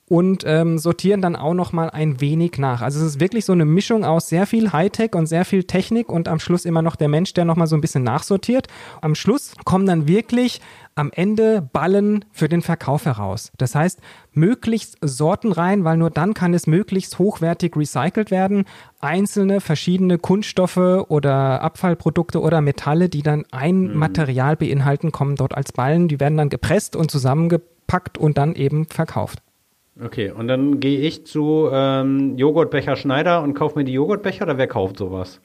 [0.09, 2.81] und ähm, sortieren dann auch noch mal ein wenig nach.
[2.81, 6.09] Also es ist wirklich so eine Mischung aus sehr viel Hightech und sehr viel Technik
[6.09, 8.69] und am Schluss immer noch der Mensch, der noch mal so ein bisschen nachsortiert.
[9.03, 10.61] Am Schluss kommen dann wirklich
[10.95, 13.53] am Ende Ballen für den Verkauf heraus.
[13.59, 14.01] Das heißt,
[14.33, 18.65] möglichst Sorten rein, weil nur dann kann es möglichst hochwertig recycelt werden.
[19.01, 23.97] Einzelne verschiedene Kunststoffe oder Abfallprodukte oder Metalle, die dann ein mhm.
[23.97, 26.09] Material beinhalten, kommen dort als Ballen.
[26.09, 29.41] Die werden dann gepresst und zusammengepackt packt und dann eben verkauft.
[30.01, 34.57] Okay, und dann gehe ich zu ähm, Joghurtbecher Schneider und kaufe mir die Joghurtbecher oder
[34.57, 35.41] wer kauft sowas?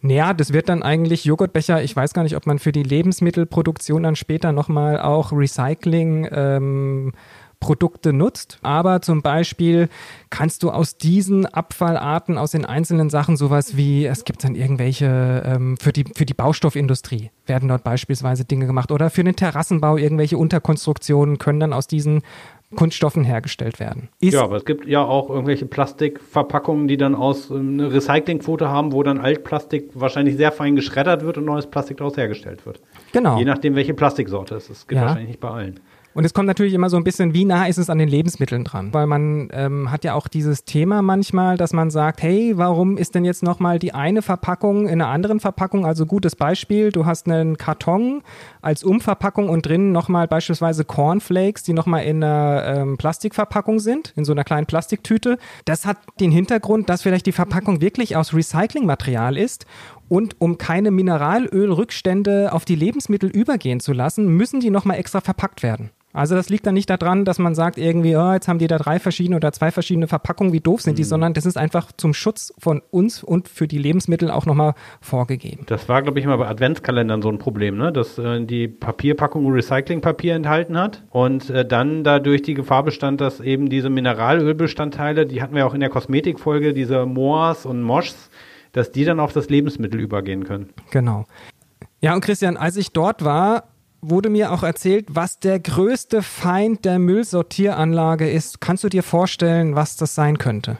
[0.00, 1.82] Naja, das wird dann eigentlich Joghurtbecher.
[1.82, 7.12] Ich weiß gar nicht, ob man für die Lebensmittelproduktion dann später nochmal auch Recycling ähm,
[7.60, 8.58] Produkte nutzt.
[8.62, 9.88] Aber zum Beispiel
[10.30, 15.42] kannst du aus diesen Abfallarten, aus den einzelnen Sachen sowas wie, es gibt dann irgendwelche,
[15.44, 19.96] ähm, für, die, für die Baustoffindustrie werden dort beispielsweise Dinge gemacht oder für den Terrassenbau
[19.96, 22.22] irgendwelche Unterkonstruktionen können dann aus diesen
[22.76, 24.08] Kunststoffen hergestellt werden.
[24.20, 28.68] Ist ja, aber es gibt ja auch irgendwelche Plastikverpackungen, die dann aus ähm, eine Recyclingquote
[28.68, 32.80] haben, wo dann Altplastik wahrscheinlich sehr fein geschreddert wird und neues Plastik daraus hergestellt wird.
[33.12, 33.38] Genau.
[33.38, 34.70] Je nachdem, welche Plastiksorte es ist.
[34.70, 35.06] Das gibt ja.
[35.06, 35.80] wahrscheinlich nicht bei allen.
[36.12, 38.64] Und es kommt natürlich immer so ein bisschen, wie nah ist es an den Lebensmitteln
[38.64, 38.92] dran?
[38.92, 43.14] Weil man ähm, hat ja auch dieses Thema manchmal, dass man sagt, hey, warum ist
[43.14, 45.86] denn jetzt nochmal die eine Verpackung in einer anderen Verpackung?
[45.86, 48.22] Also gutes Beispiel, du hast einen Karton
[48.60, 54.24] als Umverpackung und drinnen nochmal beispielsweise Cornflakes, die nochmal in einer ähm, Plastikverpackung sind, in
[54.24, 55.38] so einer kleinen Plastiktüte.
[55.64, 59.64] Das hat den Hintergrund, dass vielleicht die Verpackung wirklich aus Recyclingmaterial ist
[60.10, 65.62] und um keine Mineralölrückstände auf die Lebensmittel übergehen zu lassen, müssen die nochmal extra verpackt
[65.62, 65.90] werden.
[66.12, 68.78] Also das liegt dann nicht daran, dass man sagt irgendwie, oh, jetzt haben die da
[68.78, 71.08] drei verschiedene oder zwei verschiedene Verpackungen, wie doof sind die, mhm.
[71.08, 75.62] sondern das ist einfach zum Schutz von uns und für die Lebensmittel auch nochmal vorgegeben.
[75.66, 77.92] Das war, glaube ich, mal bei Adventskalendern so ein Problem, ne?
[77.92, 83.38] dass äh, die Papierpackung Recyclingpapier enthalten hat und äh, dann dadurch die Gefahr bestand, dass
[83.38, 88.30] eben diese Mineralölbestandteile, die hatten wir auch in der Kosmetikfolge, diese Moas und Moschs,
[88.72, 90.70] dass die dann auf das Lebensmittel übergehen können.
[90.90, 91.26] Genau.
[92.00, 93.64] Ja, und Christian, als ich dort war,
[94.00, 98.60] wurde mir auch erzählt, was der größte Feind der Müllsortieranlage ist.
[98.60, 100.78] Kannst du dir vorstellen, was das sein könnte?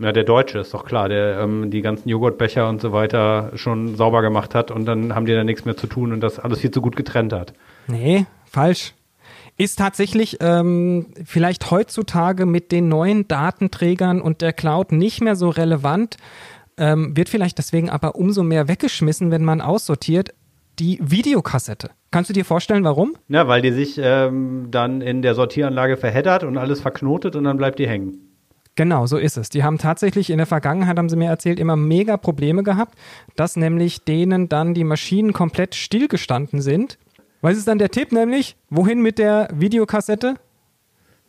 [0.00, 3.96] Ja, der Deutsche ist doch klar, der ähm, die ganzen Joghurtbecher und so weiter schon
[3.96, 6.60] sauber gemacht hat und dann haben die da nichts mehr zu tun und das alles
[6.60, 7.52] viel zu gut getrennt hat.
[7.88, 8.94] Nee, falsch.
[9.56, 15.48] Ist tatsächlich ähm, vielleicht heutzutage mit den neuen Datenträgern und der Cloud nicht mehr so
[15.48, 16.16] relevant,
[16.78, 20.34] ähm, wird vielleicht deswegen aber umso mehr weggeschmissen, wenn man aussortiert,
[20.78, 21.90] die Videokassette.
[22.10, 23.16] Kannst du dir vorstellen, warum?
[23.28, 27.56] Ja, weil die sich ähm, dann in der Sortieranlage verheddert und alles verknotet und dann
[27.56, 28.28] bleibt die hängen.
[28.76, 29.48] Genau, so ist es.
[29.48, 32.96] Die haben tatsächlich in der Vergangenheit, haben sie mir erzählt, immer mega Probleme gehabt,
[33.34, 36.96] dass nämlich denen dann die Maschinen komplett stillgestanden sind.
[37.40, 38.56] Was ist dann der Tipp nämlich?
[38.70, 40.36] Wohin mit der Videokassette?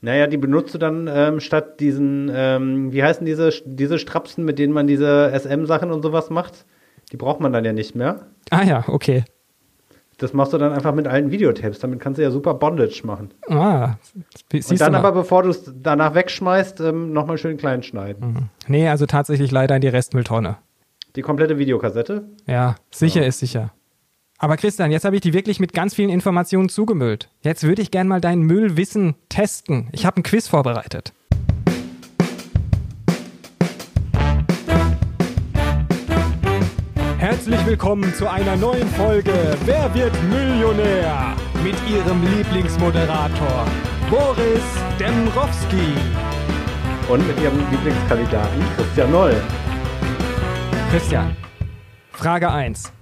[0.02, 4.58] Naja, die benutzt du dann ähm, statt diesen, ähm, wie heißen diese, diese Strapsen, mit
[4.58, 6.66] denen man diese SM-Sachen und sowas macht?
[7.12, 8.28] Die braucht man dann ja nicht mehr.
[8.50, 9.26] Ah ja, okay.
[10.20, 11.80] Das machst du dann einfach mit alten Videotapes.
[11.80, 13.34] Damit kannst du ja super Bondage machen.
[13.48, 13.96] Ah,
[14.52, 18.28] siehst Und dann aber, bevor du es danach wegschmeißt, ähm, nochmal schön klein schneiden.
[18.28, 18.50] Mhm.
[18.68, 20.58] Nee, also tatsächlich leider in die Restmülltonne.
[21.16, 22.24] Die komplette Videokassette?
[22.46, 23.28] Ja, sicher ja.
[23.28, 23.72] ist sicher.
[24.42, 27.30] Aber Christian, jetzt habe ich die wirklich mit ganz vielen Informationen zugemüllt.
[27.42, 29.90] Jetzt würde ich gern mal dein Müllwissen testen.
[29.92, 31.12] Ich habe ein Quiz vorbereitet.
[37.18, 41.36] Herzlich willkommen zu einer neuen Folge Wer wird Millionär?
[41.62, 43.68] Mit Ihrem Lieblingsmoderator
[44.10, 44.64] Boris
[44.98, 45.96] Dembrowski.
[47.10, 49.36] Und mit Ihrem Lieblingskandidaten Christian Noll.
[50.92, 51.36] Christian,
[52.14, 52.94] Frage 1.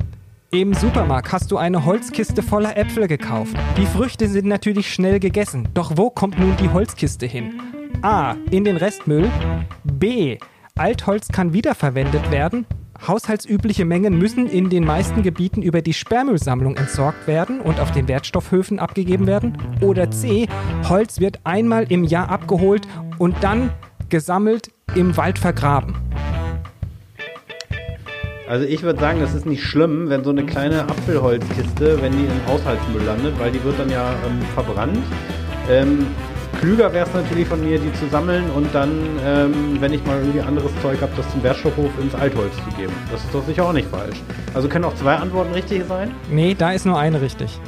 [0.50, 3.54] Im Supermarkt hast du eine Holzkiste voller Äpfel gekauft.
[3.76, 5.68] Die Früchte sind natürlich schnell gegessen.
[5.74, 7.60] Doch wo kommt nun die Holzkiste hin?
[8.02, 8.36] A.
[8.50, 9.30] In den Restmüll.
[9.84, 10.38] B.
[10.76, 12.66] Altholz kann wiederverwendet werden.
[13.06, 18.08] Haushaltsübliche Mengen müssen in den meisten Gebieten über die Sperrmüllsammlung entsorgt werden und auf den
[18.08, 19.58] Wertstoffhöfen abgegeben werden.
[19.82, 20.48] Oder C.
[20.88, 23.72] Holz wird einmal im Jahr abgeholt und dann
[24.08, 26.07] gesammelt im Wald vergraben.
[28.48, 32.24] Also ich würde sagen, das ist nicht schlimm, wenn so eine kleine Apfelholzkiste, wenn die
[32.24, 35.04] im Haushaltsmüll landet, weil die wird dann ja ähm, verbrannt.
[35.70, 36.08] Ähm,
[36.58, 38.90] klüger wäre es natürlich von mir, die zu sammeln und dann,
[39.26, 42.94] ähm, wenn ich mal irgendwie anderes Zeug habe, das zum Wertstoffhof ins Altholz zu geben.
[43.12, 44.22] Das ist doch sicher auch nicht falsch.
[44.54, 46.16] Also können auch zwei Antworten richtig sein?
[46.32, 47.60] Nee, da ist nur eine richtig.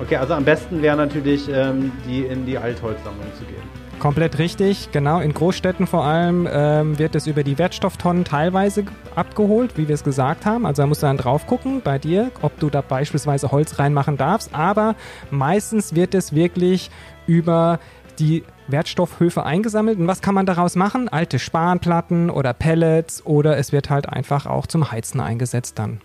[0.00, 3.73] Okay, also am besten wäre natürlich, ähm, die in die Altholzsammlung zu geben.
[3.98, 5.20] Komplett richtig, genau.
[5.20, 10.04] In Großstädten vor allem ähm, wird es über die Wertstofftonnen teilweise abgeholt, wie wir es
[10.04, 10.66] gesagt haben.
[10.66, 14.16] Also da musst du dann drauf gucken bei dir, ob du da beispielsweise Holz reinmachen
[14.16, 14.54] darfst.
[14.54, 14.94] Aber
[15.30, 16.90] meistens wird es wirklich
[17.26, 17.78] über
[18.18, 19.98] die Wertstoffhöfe eingesammelt.
[19.98, 21.08] Und was kann man daraus machen?
[21.08, 26.00] Alte Spanplatten oder Pellets oder es wird halt einfach auch zum Heizen eingesetzt dann.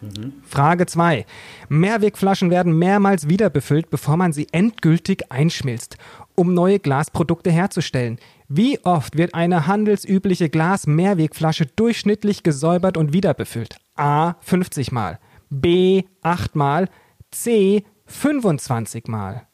[0.00, 0.34] Mhm.
[0.44, 1.26] Frage 2.
[1.68, 5.96] Mehrwegflaschen werden mehrmals wieder befüllt, bevor man sie endgültig einschmilzt
[6.38, 8.18] um neue Glasprodukte herzustellen.
[8.48, 13.76] Wie oft wird eine handelsübliche Glas-Mehrwegflasche durchschnittlich gesäubert und wieder befüllt?
[13.96, 14.34] A.
[14.40, 15.18] 50 Mal.
[15.50, 16.04] B.
[16.22, 16.88] 8 Mal.
[17.30, 17.84] C.
[18.06, 19.46] 25 Mal.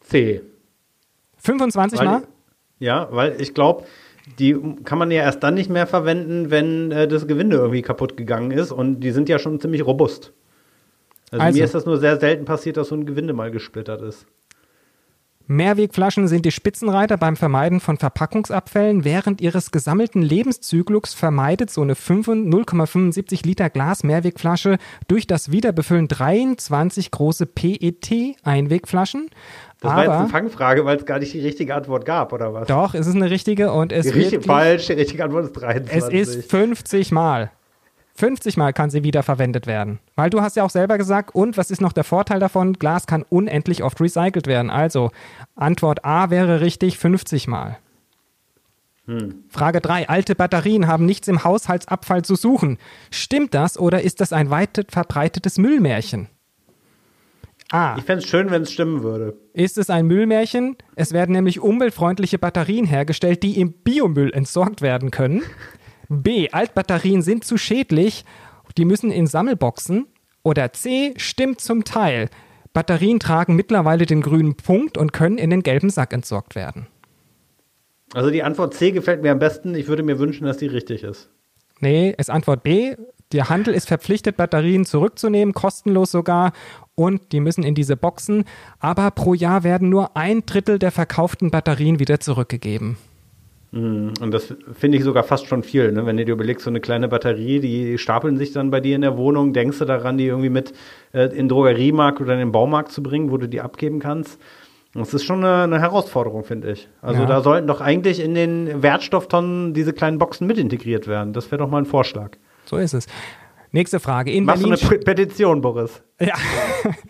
[0.00, 0.42] C.
[1.38, 2.22] 25 weil, Mal?
[2.78, 3.84] Ja, weil ich glaube,
[4.38, 8.16] die kann man ja erst dann nicht mehr verwenden, wenn äh, das Gewinde irgendwie kaputt
[8.16, 10.32] gegangen ist und die sind ja schon ziemlich robust.
[11.30, 14.02] Also, also mir ist das nur sehr selten passiert, dass so ein Gewinde mal gesplittert
[14.02, 14.26] ist.
[15.50, 19.04] Mehrwegflaschen sind die Spitzenreiter beim Vermeiden von Verpackungsabfällen.
[19.04, 27.46] Während ihres gesammelten Lebenszyklus vermeidet so eine 0,75 Liter Glas-Mehrwegflasche durch das Wiederbefüllen 23 große
[27.46, 29.28] PET-Einwegflaschen.
[29.80, 32.68] Das war jetzt eine Fangfrage, weil es gar nicht die richtige Antwort gab, oder was?
[32.68, 34.14] Doch, es ist eine richtige und es ist.
[34.14, 36.20] Die richtige falsch, die richtige Antwort ist 23.
[36.20, 37.50] Es ist 50 Mal.
[38.20, 39.98] 50 Mal kann sie wiederverwendet werden.
[40.14, 42.74] Weil du hast ja auch selber gesagt, und was ist noch der Vorteil davon?
[42.74, 44.70] Glas kann unendlich oft recycelt werden.
[44.70, 45.10] Also
[45.56, 47.78] Antwort A wäre richtig 50 Mal.
[49.06, 49.44] Hm.
[49.48, 50.08] Frage 3.
[50.08, 52.78] Alte Batterien haben nichts im Haushaltsabfall zu suchen.
[53.10, 56.28] Stimmt das oder ist das ein weit verbreitetes Müllmärchen?
[57.72, 57.96] A.
[57.96, 59.36] Ich fände es schön, wenn es stimmen würde.
[59.52, 60.76] Ist es ein Müllmärchen?
[60.96, 65.42] Es werden nämlich umweltfreundliche Batterien hergestellt, die im Biomüll entsorgt werden können.
[66.10, 66.50] B.
[66.50, 68.24] Altbatterien sind zu schädlich,
[68.76, 70.06] die müssen in Sammelboxen.
[70.42, 71.14] Oder C.
[71.16, 72.28] Stimmt zum Teil.
[72.72, 76.86] Batterien tragen mittlerweile den grünen Punkt und können in den gelben Sack entsorgt werden.
[78.12, 79.74] Also die Antwort C gefällt mir am besten.
[79.74, 81.30] Ich würde mir wünschen, dass die richtig ist.
[81.78, 82.96] Nee, es Antwort B.
[83.32, 86.52] Der Handel ist verpflichtet, Batterien zurückzunehmen, kostenlos sogar.
[86.96, 88.44] Und die müssen in diese Boxen.
[88.80, 92.98] Aber pro Jahr werden nur ein Drittel der verkauften Batterien wieder zurückgegeben.
[93.72, 94.14] Mhm.
[94.20, 95.92] Und das finde ich sogar fast schon viel.
[95.92, 96.06] Ne?
[96.06, 99.02] Wenn du dir überlegst, so eine kleine Batterie, die stapeln sich dann bei dir in
[99.02, 100.72] der Wohnung, denkst du daran, die irgendwie mit
[101.12, 104.40] äh, in den Drogeriemarkt oder in den Baumarkt zu bringen, wo du die abgeben kannst.
[104.92, 106.88] Das ist schon eine, eine Herausforderung, finde ich.
[107.00, 107.26] Also ja.
[107.26, 111.32] da sollten doch eigentlich in den Wertstofftonnen diese kleinen Boxen mit integriert werden.
[111.32, 112.32] Das wäre doch mal ein Vorschlag.
[112.64, 113.06] So ist es.
[113.70, 114.32] Nächste Frage.
[114.32, 116.02] In Machst Berlin du eine Petition, Boris?
[116.20, 116.34] Ja.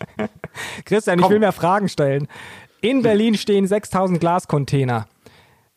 [0.85, 1.25] Christian, Komm.
[1.25, 2.27] ich will mehr Fragen stellen.
[2.81, 5.07] In Berlin stehen 6000 Glascontainer.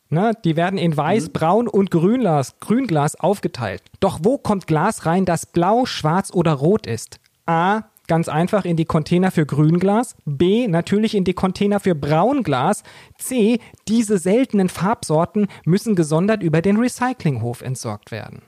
[0.09, 1.31] Ne, die werden in Weiß, mhm.
[1.33, 3.81] Braun und Grünglas, Grünglas aufgeteilt.
[3.99, 7.19] Doch wo kommt Glas rein, das blau, schwarz oder rot ist?
[7.45, 7.83] A.
[8.07, 10.15] Ganz einfach in die Container für Grünglas.
[10.25, 10.67] B.
[10.67, 12.83] Natürlich in die Container für Braunglas.
[13.17, 13.59] C.
[13.87, 18.43] Diese seltenen Farbsorten müssen gesondert über den Recyclinghof entsorgt werden.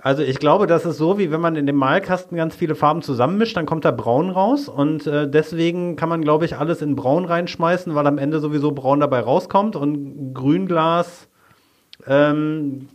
[0.00, 3.02] Also ich glaube, das ist so, wie wenn man in dem Malkasten ganz viele Farben
[3.02, 6.94] zusammenmischt, dann kommt da Braun raus und äh, deswegen kann man, glaube ich, alles in
[6.94, 11.28] Braun reinschmeißen, weil am Ende sowieso Braun dabei rauskommt und Grünglas,
[12.06, 12.88] ähm,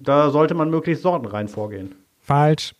[0.00, 1.94] da sollte man möglichst Sorten rein vorgehen.
[2.20, 2.74] Falsch.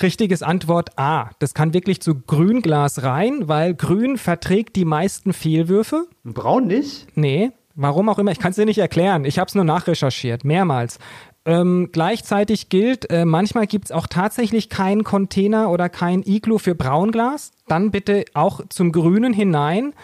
[0.00, 1.30] Richtiges Antwort A.
[1.38, 6.06] Das kann wirklich zu Grünglas rein, weil Grün verträgt die meisten Fehlwürfe.
[6.22, 7.06] Braun nicht?
[7.16, 7.50] Nee.
[7.74, 9.24] Warum auch immer, ich kann es dir nicht erklären.
[9.24, 10.98] Ich habe es nur nachrecherchiert, mehrmals.
[11.46, 16.74] Ähm, gleichzeitig gilt, äh, manchmal gibt es auch tatsächlich keinen Container oder kein Iglu für
[16.74, 17.52] Braunglas.
[17.68, 19.94] Dann bitte auch zum Grünen hinein.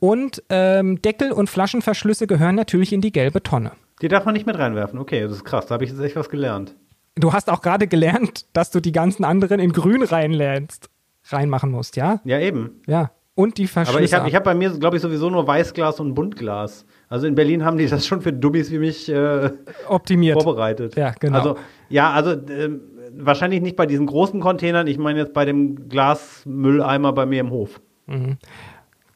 [0.00, 3.72] Und ähm, Deckel und Flaschenverschlüsse gehören natürlich in die gelbe Tonne.
[4.02, 4.98] Die darf man nicht mit reinwerfen.
[4.98, 5.66] Okay, das ist krass.
[5.66, 6.74] Da habe ich jetzt echt was gelernt.
[7.14, 10.88] Du hast auch gerade gelernt, dass du die ganzen anderen in Grün reinlernst,
[11.28, 12.20] reinmachen musst, ja?
[12.24, 12.80] Ja, eben.
[12.86, 13.10] Ja.
[13.34, 13.96] Und die Verschlüsse.
[13.96, 16.84] Aber ich habe hab bei mir, glaube ich, sowieso nur Weißglas und Buntglas.
[17.10, 19.50] Also in Berlin haben die das schon für Dummies wie mich äh,
[19.88, 20.94] optimiert vorbereitet.
[20.94, 21.38] Ja, genau.
[21.38, 21.56] Also
[21.88, 22.70] ja, also äh,
[23.12, 24.86] wahrscheinlich nicht bei diesen großen Containern.
[24.86, 27.80] Ich meine jetzt bei dem Glasmülleimer bei mir im Hof.
[28.06, 28.38] Mhm.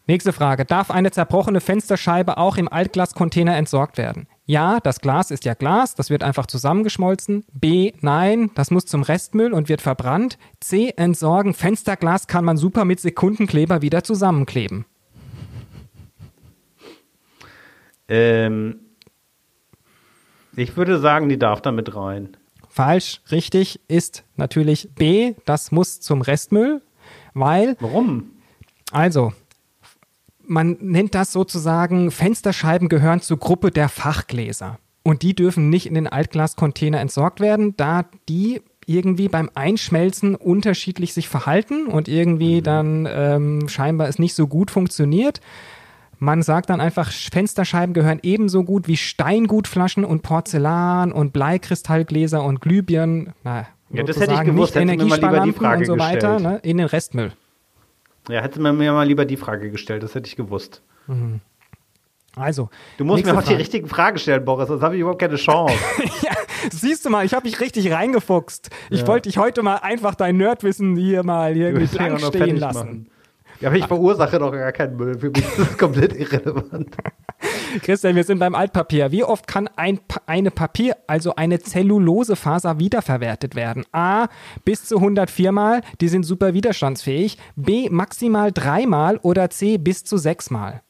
[0.09, 0.65] Nächste Frage.
[0.65, 4.27] Darf eine zerbrochene Fensterscheibe auch im Altglascontainer entsorgt werden?
[4.45, 7.45] Ja, das Glas ist ja Glas, das wird einfach zusammengeschmolzen.
[7.53, 10.37] B, nein, das muss zum Restmüll und wird verbrannt.
[10.61, 11.55] C, entsorgen.
[11.55, 14.85] Fensterglas kann man super mit Sekundenkleber wieder zusammenkleben.
[18.09, 18.81] Ähm,
[20.57, 22.37] ich würde sagen, die darf da mit rein.
[22.69, 26.83] Falsch, richtig ist natürlich B, das muss zum Restmüll,
[27.33, 27.77] weil.
[27.81, 28.31] Warum?
[28.91, 29.33] Also,
[30.47, 34.79] man nennt das sozusagen, Fensterscheiben gehören zur Gruppe der Fachgläser.
[35.03, 41.15] Und die dürfen nicht in den Altglascontainer entsorgt werden, da die irgendwie beim Einschmelzen unterschiedlich
[41.15, 42.63] sich verhalten und irgendwie mhm.
[42.63, 45.41] dann ähm, scheinbar es nicht so gut funktioniert.
[46.19, 52.61] Man sagt dann einfach, Fensterscheiben gehören ebenso gut wie Steingutflaschen und Porzellan und Bleikristallgläser und
[52.61, 53.33] Glühbirnen.
[53.43, 57.33] Na, ja, das hätte ich gewusst, nicht Energiesparlampen und so weiter, ne, in den Restmüll.
[58.29, 60.83] Ja, hätte man mir mal lieber die Frage gestellt, das hätte ich gewusst.
[61.07, 61.41] Mhm.
[62.37, 62.69] Also.
[62.97, 63.51] Du musst mir auch Frage.
[63.51, 65.77] die richtigen Fragen stellen, Boris, sonst habe ich überhaupt keine Chance.
[66.23, 66.33] ja,
[66.71, 68.71] siehst du mal, ich habe mich richtig reingefuchst.
[68.91, 69.07] Ich ja.
[69.07, 72.79] wollte dich heute mal einfach dein Nerdwissen hier mal irgendwie blank stehen lassen.
[72.79, 73.11] Machen.
[73.65, 75.19] Ja, aber ich verursache doch gar keinen Müll.
[75.19, 76.95] Für mich ist das komplett irrelevant.
[77.81, 79.11] Christian, wir sind beim Altpapier.
[79.11, 83.87] Wie oft kann ein, eine Papier, also eine Zellulosefaser, wiederverwertet werden?
[83.91, 84.27] A,
[84.67, 87.39] bis zu 104 Mal, die sind super widerstandsfähig.
[87.57, 90.83] B, maximal dreimal oder C, bis zu sechsmal.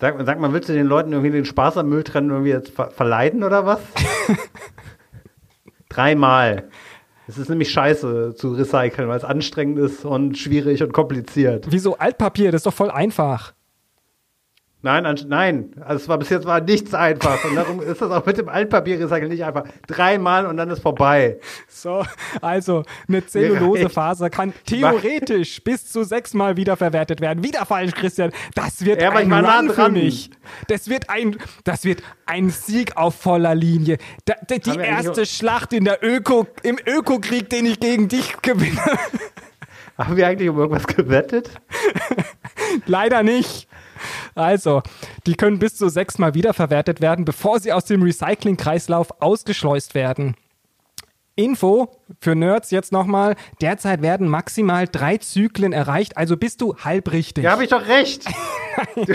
[0.00, 2.70] Sag, sag mal, willst du den Leuten irgendwie den Spaß am Müll trennen irgendwie jetzt
[2.70, 3.78] ver verleiden oder was?
[5.88, 6.70] dreimal.
[7.28, 11.66] Es ist nämlich scheiße zu recyceln, weil es anstrengend ist und schwierig und kompliziert.
[11.68, 12.50] Wieso Altpapier?
[12.50, 13.52] Das ist doch voll einfach.
[14.80, 15.72] Nein, nein.
[15.80, 17.44] Also es war bis jetzt war nichts einfach.
[17.44, 19.64] Und darum ist das auch mit dem Altpapierrecycling nicht einfach.
[19.88, 21.40] Dreimal und dann ist vorbei.
[21.68, 22.04] So,
[22.40, 27.42] also eine Zellulosefaser kann theoretisch bis zu sechsmal wiederverwertet werden.
[27.42, 28.30] Wieder falsch, Christian.
[28.54, 30.30] Das wird Ja, ein Run für mich.
[30.68, 33.98] Das wird ein, das wird ein Sieg auf voller Linie.
[34.26, 38.80] Da, da, die erste Schlacht in der Öko, im Ökokrieg, den ich gegen dich gewinne.
[39.98, 41.50] Haben wir eigentlich um irgendwas gewettet?
[42.86, 43.67] Leider nicht.
[44.34, 44.82] Also,
[45.26, 50.36] die können bis zu sechsmal wiederverwertet werden, bevor sie aus dem Recyclingkreislauf ausgeschleust werden.
[51.36, 51.88] Info
[52.20, 53.36] für Nerds jetzt nochmal.
[53.60, 57.44] Derzeit werden maximal drei Zyklen erreicht, also bist du halb richtig.
[57.44, 58.24] Ja, habe ich doch recht.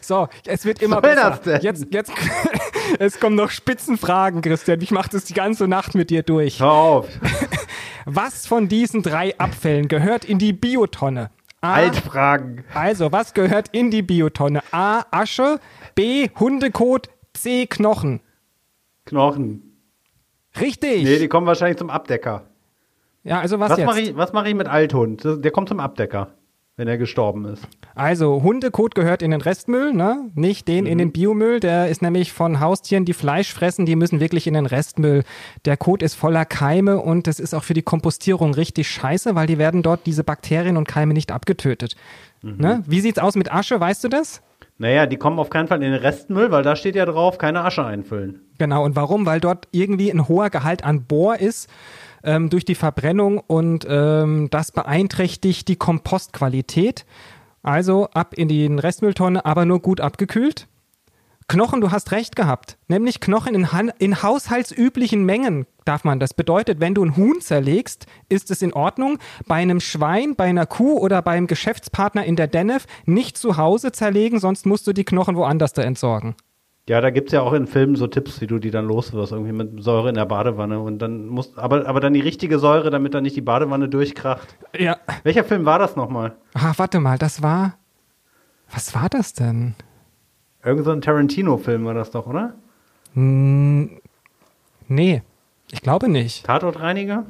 [0.00, 1.60] So, es wird immer besser.
[1.60, 2.12] Jetzt, jetzt,
[2.98, 4.80] es kommen noch Spitzenfragen, Christian.
[4.80, 6.60] Ich mache das die ganze Nacht mit dir durch.
[6.60, 7.08] Hör auf.
[8.04, 11.30] Was von diesen drei Abfällen gehört in die Biotonne?
[11.66, 12.64] A, Altfragen.
[12.74, 14.62] Also, was gehört in die Biotonne?
[14.72, 15.04] A.
[15.10, 15.58] Asche,
[15.94, 16.28] B.
[16.38, 17.66] Hundekot, C.
[17.66, 18.20] Knochen.
[19.04, 19.62] Knochen.
[20.60, 21.04] Richtig.
[21.04, 22.44] Nee, die kommen wahrscheinlich zum Abdecker.
[23.24, 23.86] ja, also was, Was jetzt?
[23.86, 25.22] mache ich, was mach ich mit Althund?
[25.24, 26.34] Der kommt zum Abdecker,
[26.76, 27.66] wenn er gestorben ist.
[27.94, 30.30] Also, Hundekot gehört in den Restmüll, ne?
[30.34, 30.90] Nicht den Mhm.
[30.90, 31.58] in den Biomüll.
[31.58, 35.22] Der ist nämlich von Haustieren, die Fleisch fressen, die müssen wirklich in den Restmüll.
[35.64, 39.46] Der Kot ist voller Keime und das ist auch für die Kompostierung richtig scheiße, weil
[39.46, 41.96] die werden dort diese Bakterien und Keime nicht abgetötet.
[42.42, 42.56] Mhm.
[42.58, 42.82] Ne?
[42.86, 44.42] Wie sieht's aus mit Asche, weißt du das?
[44.78, 47.64] Naja, die kommen auf keinen Fall in den Restmüll, weil da steht ja drauf, keine
[47.64, 48.40] Asche einfüllen.
[48.58, 49.24] Genau, und warum?
[49.24, 51.70] Weil dort irgendwie ein hoher Gehalt an Bohr ist
[52.26, 57.06] ähm, durch die Verbrennung und ähm, das beeinträchtigt die Kompostqualität.
[57.62, 60.68] Also ab in die Restmülltonne, aber nur gut abgekühlt.
[61.48, 62.76] Knochen, du hast recht gehabt.
[62.88, 66.18] Nämlich Knochen in, Han in haushaltsüblichen Mengen darf man.
[66.18, 69.18] Das bedeutet, wenn du ein Huhn zerlegst, ist es in Ordnung.
[69.46, 73.92] Bei einem Schwein, bei einer Kuh oder beim Geschäftspartner in der Denef nicht zu Hause
[73.92, 76.34] zerlegen, sonst musst du die Knochen woanders da entsorgen.
[76.88, 79.52] Ja, da gibt's ja auch in Filmen so Tipps, wie du die dann loswirst, irgendwie
[79.52, 83.12] mit Säure in der Badewanne und dann musst, aber, aber dann die richtige Säure, damit
[83.12, 84.56] dann nicht die Badewanne durchkracht.
[84.78, 86.36] Ja, Welcher Film war das nochmal?
[86.54, 87.76] Ah, warte mal, das war.
[88.72, 89.74] Was war das denn?
[90.64, 92.54] Irgend so ein Tarantino-Film war das doch, oder?
[93.14, 95.22] Nee,
[95.72, 96.46] ich glaube nicht.
[96.46, 97.26] Tatortreiniger?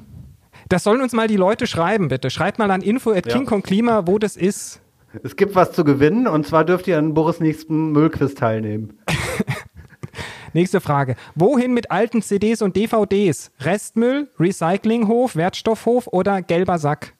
[0.69, 2.29] Das sollen uns mal die Leute schreiben, bitte.
[2.29, 3.33] Schreibt mal an info at Ja.
[3.33, 4.83] King Kong Klima, wo das ist.
[5.23, 8.99] Es gibt was zu gewinnen und zwar dürft ihr an Boris nächsten Müllquiz teilnehmen.
[10.53, 11.17] Nächste Frage.
[11.35, 13.51] Wohin mit alten CDs und DVDs?
[13.61, 17.14] Restmüll, Recyclinghof, Wertstoffhof oder gelber Sack?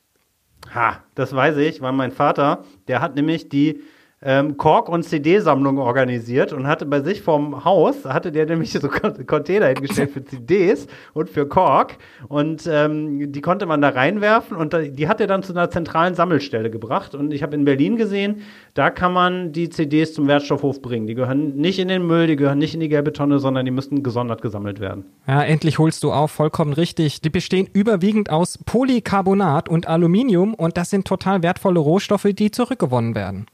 [0.74, 3.82] Ha, das weiß ich, weil mein Vater, der hat nämlich die
[4.22, 8.88] ähm, Kork- und CD-Sammlung organisiert und hatte bei sich vorm Haus, hatte der nämlich so
[8.88, 11.98] Con- Container hingestellt für CDs und für Kork
[12.28, 16.14] und ähm, die konnte man da reinwerfen und die hat er dann zu einer zentralen
[16.14, 18.42] Sammelstelle gebracht und ich habe in Berlin gesehen,
[18.72, 21.06] da kann man die CDs zum Wertstoffhof bringen.
[21.06, 23.70] Die gehören nicht in den Müll, die gehören nicht in die gelbe Tonne, sondern die
[23.70, 25.04] müssten gesondert gesammelt werden.
[25.26, 27.20] Ja, endlich holst du auf, vollkommen richtig.
[27.20, 33.14] Die bestehen überwiegend aus Polycarbonat und Aluminium und das sind total wertvolle Rohstoffe, die zurückgewonnen
[33.14, 33.46] werden.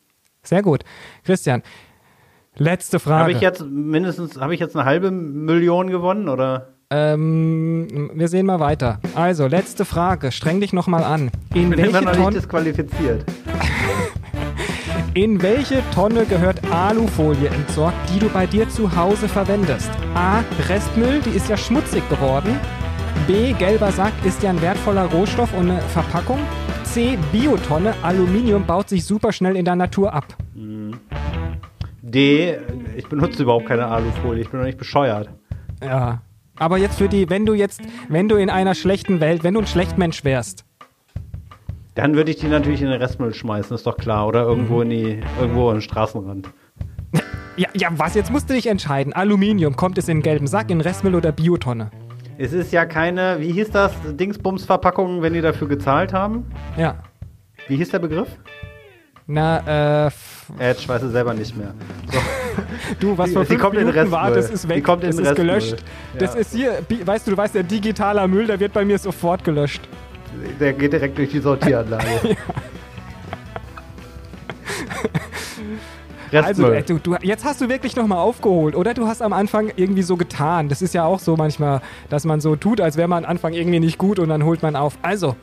[0.43, 0.83] Sehr gut.
[1.25, 1.63] Christian,
[2.57, 3.21] letzte Frage.
[3.21, 6.75] Habe ich jetzt mindestens, habe ich jetzt eine halbe Million gewonnen oder?
[6.91, 9.01] Ähm, wir sehen mal weiter.
[9.15, 10.31] Also, letzte Frage.
[10.33, 11.31] Streng dich nochmal an.
[11.55, 13.25] In bin immer welche, noch nicht Tonne, disqualifiziert.
[15.15, 19.91] in welche Tonne gehört Alufolie entsorgt, die du bei dir zu Hause verwendest?
[20.15, 20.45] A.
[20.69, 22.59] Restmüll, die ist ja schmutzig geworden.
[23.27, 23.53] B.
[23.53, 26.41] Gelber Sack ist ja ein wertvoller Rohstoff und eine Verpackung.
[26.93, 27.19] C.
[27.33, 30.37] Biotonne, Aluminium baut sich super schnell in der Natur ab.
[32.03, 32.57] D,
[32.97, 35.31] ich benutze überhaupt keine Alufolie, ich bin doch nicht bescheuert.
[35.83, 36.21] Ja.
[36.59, 39.61] Aber jetzt für die, wenn du jetzt, wenn du in einer schlechten Welt, wenn du
[39.61, 40.65] ein Schlechtmensch wärst,
[41.95, 44.27] Dann würde ich die natürlich in den Restmüll schmeißen, ist doch klar.
[44.27, 44.83] Oder irgendwo Mhm.
[44.83, 46.49] in die, irgendwo an den Straßenrand.
[47.59, 48.15] Ja, ja, was?
[48.15, 49.13] Jetzt musst du dich entscheiden.
[49.13, 51.91] Aluminium, kommt es in den gelben Sack, in Restmüll oder Biotonne?
[52.43, 56.45] Es ist ja keine, wie hieß das, Dingsbums-Verpackung, wenn die dafür gezahlt haben?
[56.77, 56.97] Ja.
[57.69, 58.27] Wie hieß der Begriff?
[59.29, 60.11] Na, äh,
[60.73, 61.73] ich weiß es selber nicht mehr.
[62.11, 62.19] So.
[62.99, 64.43] du, was Die- vor die fünf kommt Minuten war, Restmüll.
[64.43, 65.77] das ist Die weg, kommt in das ist gelöscht.
[66.19, 66.41] Das Ja.
[66.41, 69.83] ist hier, weißt du, du weißt, der digitaler Müll, der wird bei mir sofort gelöscht.
[70.59, 72.05] Der geht direkt durch die Sortieranlage.
[74.65, 75.52] Also,
[76.33, 76.75] Restmüll.
[76.75, 78.95] äh, du, du, jetzt hast du wirklich nochmal aufgeholt, oder?
[78.95, 80.69] Du hast am Anfang irgendwie so getan.
[80.69, 83.53] Das ist ja auch so manchmal, dass man so tut, als wäre man am Anfang
[83.53, 84.99] irgendwie nicht gut und dann holt man auf.
[85.03, 85.37] Also,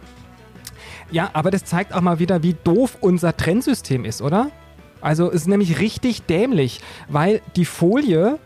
[1.11, 4.51] ja, aber das zeigt auch mal wieder, wie doof unser Trennsystem ist, oder?
[5.01, 8.37] Also, es ist nämlich richtig dämlich, weil die Folie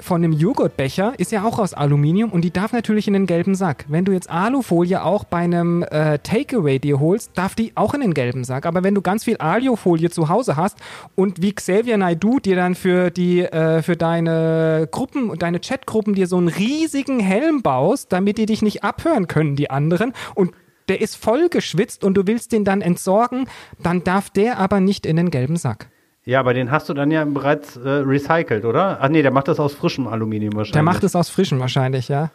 [0.00, 3.54] von einem Joghurtbecher ist ja auch aus Aluminium und die darf natürlich in den gelben
[3.54, 3.84] Sack.
[3.88, 8.00] Wenn du jetzt Alufolie auch bei einem äh, Takeaway dir holst, darf die auch in
[8.00, 8.66] den gelben Sack.
[8.66, 10.78] Aber wenn du ganz viel Alufolie zu Hause hast
[11.14, 16.14] und wie Xavier Naidoo dir dann für die äh, für deine Gruppen und deine Chatgruppen
[16.14, 20.52] dir so einen riesigen Helm baust, damit die dich nicht abhören können, die anderen und
[20.88, 23.46] der ist voll geschwitzt und du willst den dann entsorgen,
[23.82, 25.90] dann darf der aber nicht in den gelben Sack.
[26.28, 28.98] Ja, aber den hast du dann ja bereits äh, recycelt, oder?
[29.00, 30.72] Ach nee, der macht das aus frischem Aluminium wahrscheinlich.
[30.74, 32.30] Der macht es aus frischem wahrscheinlich, ja.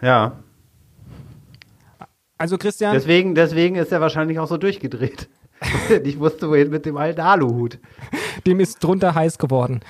[0.00, 0.36] Ja.
[2.38, 5.28] Also Christian, Deswegen, deswegen ist er wahrscheinlich auch so durchgedreht.
[6.04, 7.80] ich wusste, wohin mit dem alten Aluhut.
[8.46, 9.80] dem ist drunter heiß geworden.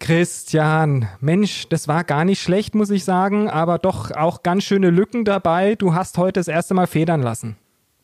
[0.00, 4.88] Christian, Mensch, das war gar nicht schlecht, muss ich sagen, aber doch auch ganz schöne
[4.88, 5.74] Lücken dabei.
[5.74, 7.58] Du hast heute das erste Mal federn lassen.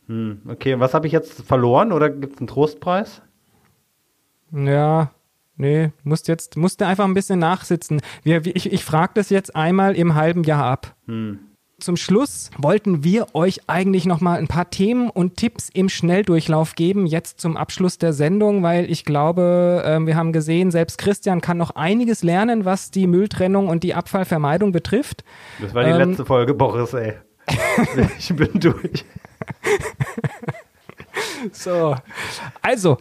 [0.06, 3.22] Hm, okay, und was habe ich jetzt verloren oder gibt es einen Trostpreis?
[4.52, 5.10] Ja,
[5.56, 8.00] nee, musst jetzt, musst du einfach ein bisschen nachsitzen.
[8.22, 10.94] Wir, ich ich frage das jetzt einmal im halben Jahr ab.
[11.78, 16.74] Zum Schluss wollten wir euch eigentlich noch mal ein paar Themen und Tipps im Schnelldurchlauf
[16.74, 21.40] geben, jetzt zum Abschluss der Sendung, weil ich glaube, ähm, wir haben gesehen, selbst Christian
[21.40, 25.24] kann noch einiges lernen, was die Mülltrennung und die Abfallvermeidung betrifft.
[25.58, 27.14] Das war die Ähm, letzte Folge, Boris, ey.
[28.18, 29.04] ich bin durch.
[31.52, 31.96] So,
[32.60, 32.98] also,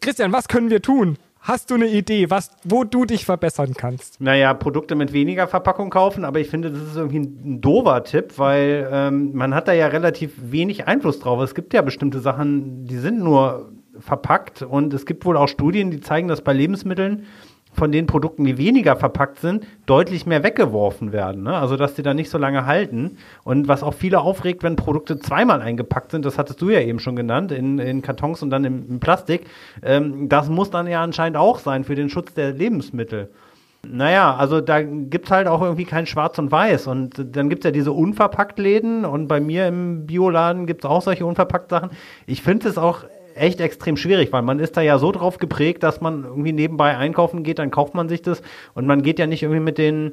[0.00, 1.18] Christian, was können wir tun?
[1.40, 4.18] Hast du eine Idee, was, wo du dich verbessern kannst?
[4.18, 8.38] Naja, Produkte mit weniger Verpackung kaufen, aber ich finde, das ist irgendwie ein, doofer Tipp,
[8.38, 11.42] weil ähm, man hat da ja relativ wenig Einfluss drauf.
[11.42, 15.90] Es gibt ja bestimmte Sachen, die sind nur verpackt und es gibt wohl auch Studien,
[15.90, 17.26] die zeigen, dass bei Lebensmitteln
[17.74, 21.42] von den Produkten, die weniger verpackt sind, deutlich mehr weggeworfen werden.
[21.42, 21.54] Ne?
[21.54, 23.18] Also, dass die da nicht so lange halten.
[23.42, 27.00] Und was auch viele aufregt, wenn Produkte zweimal eingepackt sind, das hattest du ja eben
[27.00, 29.46] schon genannt, in, in Kartons und dann im, im Plastik,
[29.82, 33.30] ähm, das muss dann ja anscheinend auch sein für den Schutz der Lebensmittel.
[33.86, 36.86] Naja, also da gibt's halt auch irgendwie kein Schwarz und Weiß.
[36.86, 41.90] Und dann gibt's ja diese Unverpackt-Läden und bei mir im Bioladen gibt's auch solche Unverpackt-Sachen.
[42.26, 43.04] Ich finde es auch
[43.34, 46.96] echt extrem schwierig, weil man ist da ja so drauf geprägt, dass man irgendwie nebenbei
[46.96, 48.42] einkaufen geht, dann kauft man sich das
[48.74, 50.12] und man geht ja nicht irgendwie mit den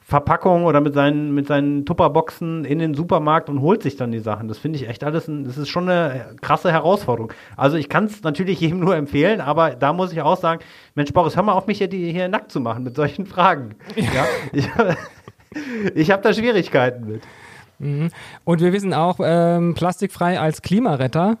[0.00, 4.20] Verpackungen oder mit seinen, mit seinen Tupperboxen in den Supermarkt und holt sich dann die
[4.20, 4.46] Sachen.
[4.46, 7.32] Das finde ich echt alles, ein, das ist schon eine krasse Herausforderung.
[7.56, 10.62] Also ich kann es natürlich jedem nur empfehlen, aber da muss ich auch sagen,
[10.94, 13.74] Mensch Boris, hör mal auf mich hier, die, hier nackt zu machen mit solchen Fragen.
[13.96, 14.68] Ja, ich,
[15.94, 17.22] ich habe da Schwierigkeiten mit.
[18.44, 21.38] Und wir wissen auch, ähm, plastikfrei als Klimaretter.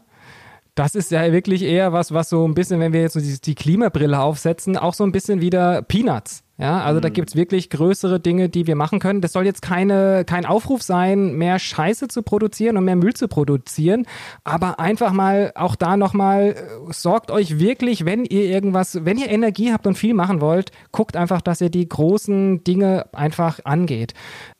[0.76, 3.40] Das ist ja wirklich eher was, was so ein bisschen, wenn wir jetzt so die,
[3.40, 6.44] die Klimabrille aufsetzen, auch so ein bisschen wieder Peanuts.
[6.58, 9.20] Ja, also da gibt's wirklich größere Dinge, die wir machen können.
[9.20, 13.28] Das soll jetzt keine, kein Aufruf sein, mehr Scheiße zu produzieren und mehr Müll zu
[13.28, 14.06] produzieren,
[14.42, 19.28] aber einfach mal auch da nochmal, äh, sorgt euch wirklich, wenn ihr irgendwas, wenn ihr
[19.28, 24.14] Energie habt und viel machen wollt, guckt einfach, dass ihr die großen Dinge einfach angeht.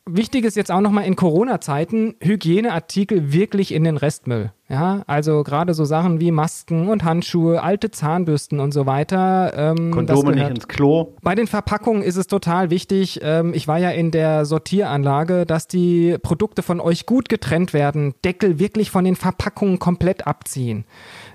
[0.09, 4.53] Wichtig ist jetzt auch nochmal in Corona-Zeiten Hygieneartikel wirklich in den Restmüll.
[4.69, 9.53] Ja, also gerade so Sachen wie Masken und Handschuhe, alte Zahnbürsten und so weiter.
[9.57, 11.15] Ähm, Kondome nicht ins Klo.
[11.23, 15.69] bei den Verpackungen ist es total wichtig, ähm, ich war ja in der Sortieranlage, dass
[15.69, 20.85] die Produkte von euch gut getrennt werden, Deckel wirklich von den Verpackungen komplett abziehen.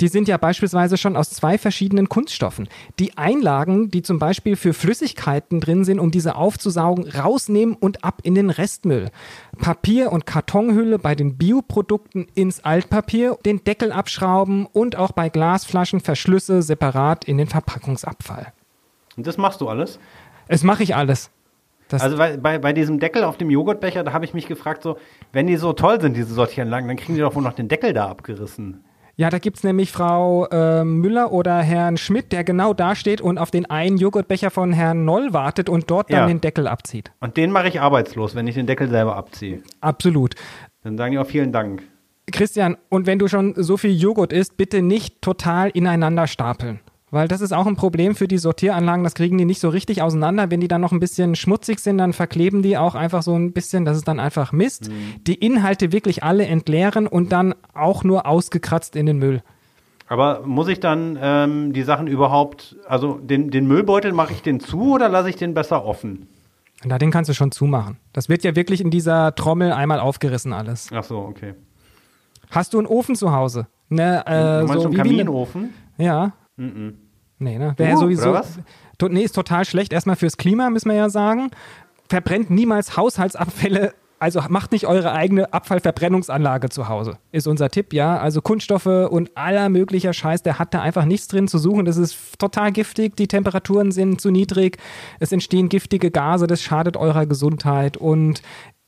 [0.02, 2.68] Die sind ja beispielsweise schon aus zwei verschiedenen Kunststoffen.
[2.98, 8.22] Die Einlagen, die zum Beispiel für Flüssigkeiten drin sind, um diese aufzusaugen, rausnehmen und ab
[8.24, 9.12] in den Restmüll.
[9.60, 16.00] Papier- und Kartonhülle bei den Bioprodukten ins Altpapier, den Deckel abschrauben und auch bei Glasflaschen
[16.00, 18.54] Verschlüsse separat in den Verpackungsabfall.
[19.18, 20.00] Und das machst du alles?
[20.48, 21.30] Es mache ich alles.
[21.90, 24.82] Das, Also bei, bei, bei diesem Deckel auf dem Joghurtbecher, da habe ich mich gefragt,
[24.82, 24.98] so,
[25.32, 27.94] wenn die so toll sind, diese Sortieranlagen, dann kriegen die doch wohl noch den Deckel
[27.94, 28.84] da abgerissen.
[29.16, 33.38] Ja, da gibt's nämlich Frau äh, Müller oder Herrn Schmidt, der genau da steht und
[33.38, 36.28] auf den einen Joghurtbecher von Herrn Noll wartet und dort dann Ja.
[36.28, 37.12] den Deckel abzieht.
[37.20, 39.62] Und den mache ich arbeitslos, wenn ich den Deckel selber abziehe.
[39.82, 40.36] Absolut.
[40.84, 41.84] Dann sagen die auch vielen Dank.
[42.32, 46.80] Christian, und wenn du schon so viel Joghurt isst, bitte nicht total ineinander stapeln.
[47.12, 50.02] Weil das ist auch ein Problem für die Sortieranlagen, das kriegen die nicht so richtig
[50.02, 50.50] auseinander.
[50.50, 53.52] Wenn die dann noch ein bisschen schmutzig sind, dann verkleben die auch einfach so ein
[53.52, 54.90] bisschen, das ist dann einfach Mist.
[55.28, 59.44] Die Inhalte wirklich alle entleeren und dann auch nur ausgekratzt in den Müll.
[60.08, 64.60] Aber muss ich dann ähm, die Sachen überhaupt, also den, den Müllbeutel mache ich den
[64.60, 66.28] zu oder lasse ich den besser offen?
[66.84, 67.98] Na, den kannst du schon zumachen.
[68.12, 70.90] Das wird ja wirklich in dieser Trommel einmal aufgerissen alles.
[70.94, 71.54] Ach so, okay.
[72.50, 73.68] Hast du einen Ofen zu Hause?
[73.90, 75.74] Ne, äh, du meinst so einen wie, wie ne, Kaminofen?
[75.98, 76.34] Ja.
[77.42, 77.74] Nee, ne?
[77.78, 78.40] Wäre Uh, sowieso.
[78.98, 79.94] To, nee, ist total schlecht.
[79.94, 81.52] Erstmal fürs Klima, müssen wir ja sagen.
[82.08, 88.20] Verbrennt niemals Haushaltsabfälle also macht nicht eure eigene Abfallverbrennungsanlage zu Hause, ist unser Tipp, ja.
[88.20, 91.86] Also Kunststoffe und aller möglicher Scheiß, der hat da einfach nichts drin zu suchen.
[91.86, 94.78] Das ist total giftig, die Temperaturen sind zu niedrig,
[95.20, 98.44] es entstehen giftige Gase, das schadet eurer Gesundheit und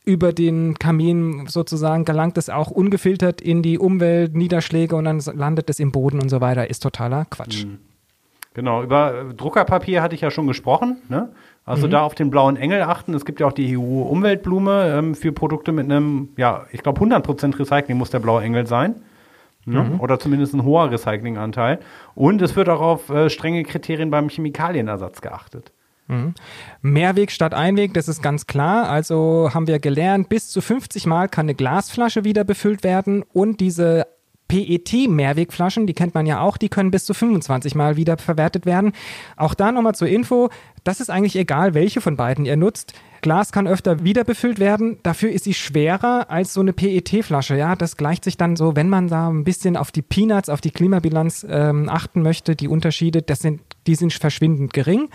[0.05, 5.67] über den Kamin sozusagen gelangt es auch ungefiltert in die Umwelt, Niederschläge und dann landet
[5.67, 7.65] es im Boden und so weiter, ist totaler Quatsch.
[7.65, 7.79] Mhm.
[8.53, 10.97] Genau, über Druckerpapier hatte ich ja schon gesprochen.
[11.09, 11.29] Ne?
[11.65, 11.91] Also Mhm.
[11.91, 13.13] da auf den blauen Engel achten.
[13.13, 17.57] Es gibt ja auch die EU-Umweltblume ähm, für Produkte mit einem, ja, ich glaube 100%
[17.57, 18.95] Recycling muss der blaue Engel sein.
[19.65, 19.81] Ne?
[19.83, 19.99] Mhm.
[20.01, 21.79] Oder zumindest ein hoher Recyclinganteil.
[22.15, 25.71] Und es wird auch auf äh, strenge Kriterien beim Chemikalienersatz geachtet.
[26.81, 28.89] Mehrweg statt Einweg, das ist ganz klar.
[28.89, 33.61] Also haben wir gelernt, bis zu 50 Mal kann eine Glasflasche wieder befüllt werden und
[33.61, 34.05] diese
[34.53, 38.91] PET-Mehrwegflaschen, die kennt man ja auch, die können bis zu 25 Mal wieder verwertet werden.
[39.35, 40.49] Auch da nochmal zur Info,
[40.83, 42.93] das ist eigentlich egal, welche von beiden ihr nutzt.
[43.21, 47.57] Glas kann öfter wieder befüllt werden, dafür ist sie schwerer als so eine PET-Flasche.
[47.57, 50.61] Ja, das gleicht sich dann so, wenn man da ein bisschen auf die Peanuts, auf
[50.61, 55.09] die Klimabilanz ähm, achten möchte, die Unterschiede, das sind, die sind verschwindend gering.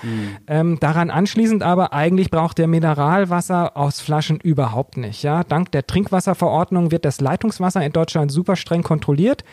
[0.46, 5.22] Ähm, daran anschließend aber, eigentlich braucht der Mineralwasser aus Flaschen überhaupt nicht.
[5.22, 9.44] Ja, dank der Trinkwasserverordnung wird das Leitungswasser in Deutschland super streng kontrolliert.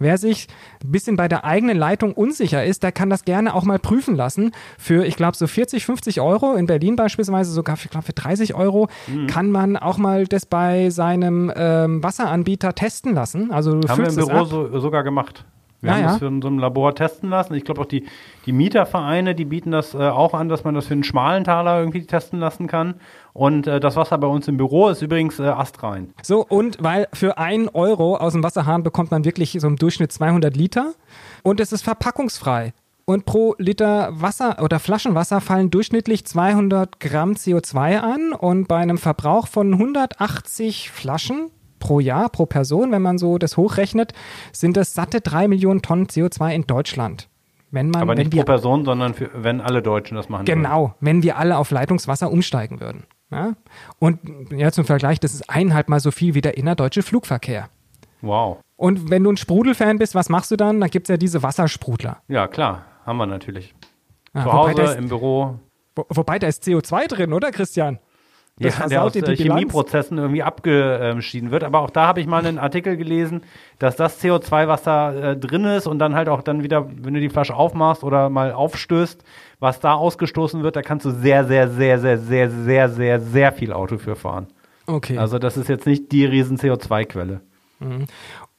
[0.00, 0.48] Wer sich
[0.82, 4.16] ein bisschen bei der eigenen Leitung unsicher ist, der kann das gerne auch mal prüfen
[4.16, 4.52] lassen.
[4.78, 8.54] Für, ich glaube, so 40, 50 Euro, in Berlin beispielsweise sogar, ich glaube, für 30
[8.54, 8.88] Euro
[9.26, 13.50] kann man auch mal das bei seinem ähm, Wasseranbieter testen lassen.
[13.52, 15.44] Also Haben wir im Büro so, sogar gemacht.
[15.80, 16.08] Wir Ja, haben ja.
[16.08, 17.54] das für so einem Labor testen lassen.
[17.54, 18.04] Ich glaube auch die,
[18.46, 21.78] die Mietervereine, die bieten das äh, auch an, dass man das für einen schmalen Taler
[21.80, 22.94] irgendwie testen lassen kann.
[23.32, 26.12] Und äh, das Wasser bei uns im Büro ist übrigens äh, astrein.
[26.22, 30.12] So, und weil für einen Euro aus dem Wasserhahn bekommt man wirklich so im Durchschnitt
[30.12, 30.92] 200 Liter
[31.42, 32.72] und es ist verpackungsfrei.
[33.06, 38.98] Und pro Liter Wasser oder Flaschenwasser fallen durchschnittlich 200 Gramm CO2 an und bei einem
[38.98, 41.50] Verbrauch von 180 Flaschen
[41.80, 44.12] pro Jahr, pro Person, wenn man so das hochrechnet,
[44.52, 47.28] sind das satte 3 Millionen Tonnen CO2 in Deutschland.
[47.72, 50.46] Wenn man, Aber nicht wir pro Person, sondern für, wenn alle Deutschen das machen.
[50.46, 50.62] würden.
[50.62, 53.04] Genau, wenn wir alle auf Leitungswasser umsteigen würden.
[53.30, 53.54] Ja?
[53.98, 54.18] Und
[54.50, 57.68] ja, zum Vergleich, das ist eineinhalb Mal so viel wie der innerdeutsche Flugverkehr.
[58.22, 58.58] Wow.
[58.76, 60.80] Und wenn du ein Sprudelfan bist, was machst du dann?
[60.80, 62.18] Da gibt es ja diese Wassersprudler.
[62.28, 62.84] Ja, klar.
[63.06, 63.74] Haben wir natürlich.
[64.34, 65.58] Ja, Zu wobei, Hause, ist, im Büro.
[65.96, 67.98] wo, wobei da ist CO2 drin, oder Christian?
[68.60, 69.40] Das Ja, der aus äh, die Bilanz.
[69.40, 71.64] Chemieprozessen irgendwie abgeschieden wird.
[71.64, 73.42] Aber auch da habe ich mal einen Artikel gelesen,
[73.78, 77.14] dass das CO2, was da äh, drin ist und dann halt auch dann wieder, wenn
[77.14, 79.24] du die Flasche aufmachst oder mal aufstößt,
[79.60, 83.52] was da ausgestoßen wird, da kannst du sehr, sehr, sehr, sehr, sehr, sehr, sehr, sehr
[83.52, 84.46] viel Auto für fahren.
[84.86, 85.16] Okay.
[85.16, 87.40] Also das ist jetzt nicht die riesen CO2-Quelle.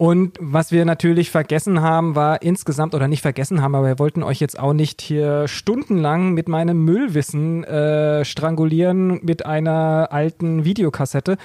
[0.01, 4.23] Und was wir natürlich vergessen haben, war insgesamt, oder nicht vergessen haben, aber wir wollten
[4.23, 11.37] euch jetzt auch nicht hier stundenlang mit meinem Müllwissen äh, strangulieren mit einer alten Videokassette.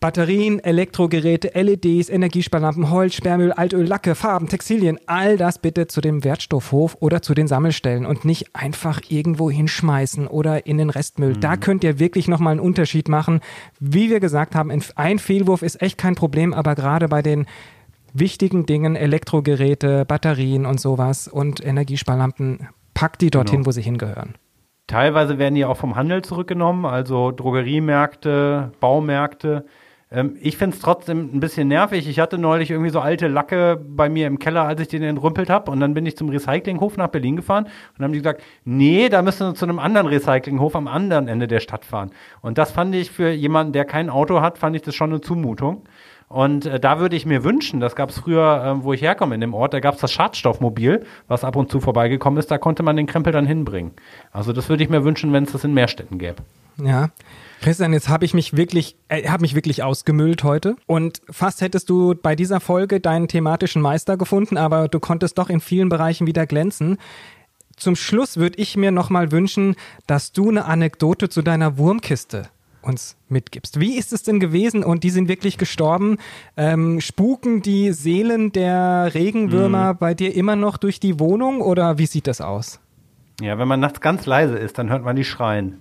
[0.00, 6.24] Batterien, Elektrogeräte, LEDs, Energiesparlampen, Holz, Sperrmüll, Altöl, Lacke, Farben, Textilien, all das bitte zu dem
[6.24, 11.36] Wertstoffhof oder zu den Sammelstellen und nicht einfach irgendwo hinschmeißen oder in den Restmüll.
[11.36, 13.40] Da könnt ihr wirklich nochmal einen Unterschied machen.
[13.80, 17.46] Wie wir gesagt haben, ein Fehlwurf ist echt kein Problem, aber gerade bei den
[18.12, 23.66] wichtigen Dingen, Elektrogeräte, Batterien und sowas und Energiesparlampen, packt die dorthin, Genau.
[23.66, 24.34] wo sie hingehören.
[24.86, 29.64] Teilweise werden die auch vom Handel zurückgenommen, also Drogeriemärkte, Baumärkte.
[30.14, 32.08] Ähm, ich finde es trotzdem ein bisschen nervig.
[32.08, 35.50] Ich hatte neulich irgendwie so alte Lacke bei mir im Keller, als ich den entrümpelt
[35.50, 35.70] habe.
[35.70, 37.66] Und dann bin ich zum Recyclinghof nach Berlin gefahren
[37.98, 41.48] und haben die gesagt, nee, da müssen wir zu einem anderen Recyclinghof am anderen Ende
[41.48, 42.12] der Stadt fahren.
[42.40, 45.20] Und das fand ich für jemanden, der kein Auto hat, fand ich das schon eine
[45.20, 45.82] Zumutung.
[46.28, 49.34] Und äh, da würde ich mir wünschen, das gab es früher, äh, wo ich herkomme
[49.34, 52.58] in dem Ort, da gab es das Schadstoffmobil, was ab und zu vorbeigekommen ist, da
[52.58, 53.92] konnte man den Krempel dann hinbringen.
[54.32, 56.42] Also das würde ich mir wünschen, wenn es das in mehr Städten gäbe.
[56.82, 57.10] Ja.
[57.60, 61.88] Christian, jetzt habe ich mich wirklich, äh, habe mich wirklich ausgemüllt heute und fast hättest
[61.90, 66.26] du bei dieser Folge deinen thematischen Meister gefunden, aber du konntest doch in vielen Bereichen
[66.26, 66.98] wieder glänzen.
[67.76, 69.76] Zum Schluss würde ich mir nochmal wünschen,
[70.06, 72.48] dass du eine Anekdote zu deiner Wurmkiste
[72.84, 73.80] uns mitgibst.
[73.80, 74.84] Wie ist es denn gewesen?
[74.84, 76.18] Und die sind wirklich gestorben.
[76.56, 82.06] Ähm, spuken die Seelen der Regenwürmer bei dir immer noch durch die Wohnung oder wie
[82.06, 82.80] sieht das aus?
[83.40, 85.80] Ja, wenn man nachts ganz leise ist, dann hört man die schreien.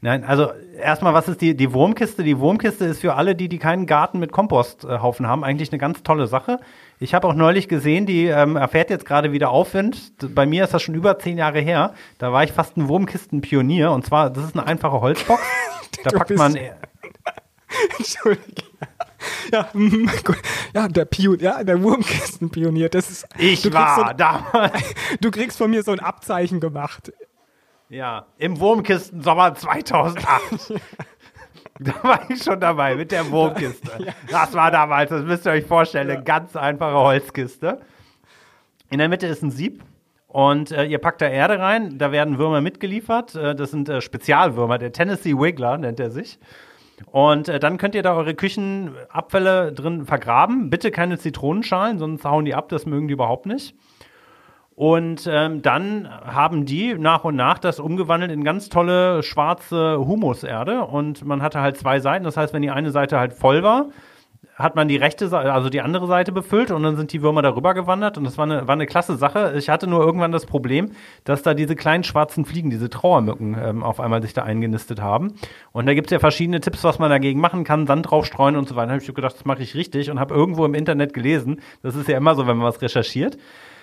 [0.00, 2.22] Nein, also erstmal, was ist die, die Wurmkiste?
[2.22, 6.04] Die Wurmkiste ist für alle, die, die keinen Garten mit Komposthaufen haben, eigentlich eine ganz
[6.04, 6.60] tolle Sache.
[7.00, 10.12] Ich habe auch neulich gesehen, die ähm, erfährt jetzt gerade wieder Aufwind.
[10.34, 11.94] Bei mir ist das schon über zehn Jahre her.
[12.18, 13.90] Da war ich fast ein Wurmkistenpionier.
[13.90, 15.42] Und zwar, das ist eine einfache Holzbox.
[16.04, 16.56] Da packt man
[17.98, 18.62] Entschuldige.
[19.52, 19.68] Ja,
[20.24, 20.36] gut.
[20.74, 23.26] ja, der Pionier, ja, der Wurmkistenpionier, das ist.
[23.36, 24.94] Ich war so, damals.
[25.20, 27.12] Du kriegst von mir so ein Abzeichen gemacht.
[27.90, 30.74] Ja, im Wurmkisten-Sommer 2008.
[31.80, 34.12] Da war ich schon dabei mit der Wurmkiste.
[34.28, 37.80] Das war damals, das müsst ihr euch vorstellen, eine ganz einfache Holzkiste.
[38.90, 39.84] In der Mitte ist ein Sieb
[40.26, 41.96] und äh, ihr packt da Erde rein.
[41.96, 43.36] Da werden Würmer mitgeliefert.
[43.36, 44.78] Äh, das sind äh, Spezialwürmer.
[44.78, 46.40] Der Tennessee Wiggler nennt er sich.
[47.12, 50.70] Und äh, dann könnt ihr da eure Küchenabfälle drin vergraben.
[50.70, 52.68] Bitte keine Zitronenschalen, sonst hauen die ab.
[52.70, 53.76] Das mögen die überhaupt nicht.
[54.78, 60.84] Und ähm, dann haben die nach und nach das umgewandelt in ganz tolle schwarze Humuserde.
[60.84, 62.24] Und man hatte halt zwei Seiten.
[62.24, 63.86] Das heißt, wenn die eine Seite halt voll war,
[64.54, 67.42] hat man die rechte Seite, also die andere Seite befüllt und dann sind die Würmer
[67.42, 69.54] darüber gewandert und das war eine, war eine klasse Sache.
[69.56, 70.92] Ich hatte nur irgendwann das Problem,
[71.24, 75.34] dass da diese kleinen schwarzen Fliegen, diese Trauermücken ähm, auf einmal sich da eingenistet haben.
[75.72, 78.68] Und da gibt es ja verschiedene Tipps, was man dagegen machen kann, Sand draufstreuen und
[78.68, 78.86] so weiter.
[78.86, 81.96] Da habe ich gedacht, das mache ich richtig und habe irgendwo im Internet gelesen, das
[81.96, 83.38] ist ja immer so, wenn man was recherchiert.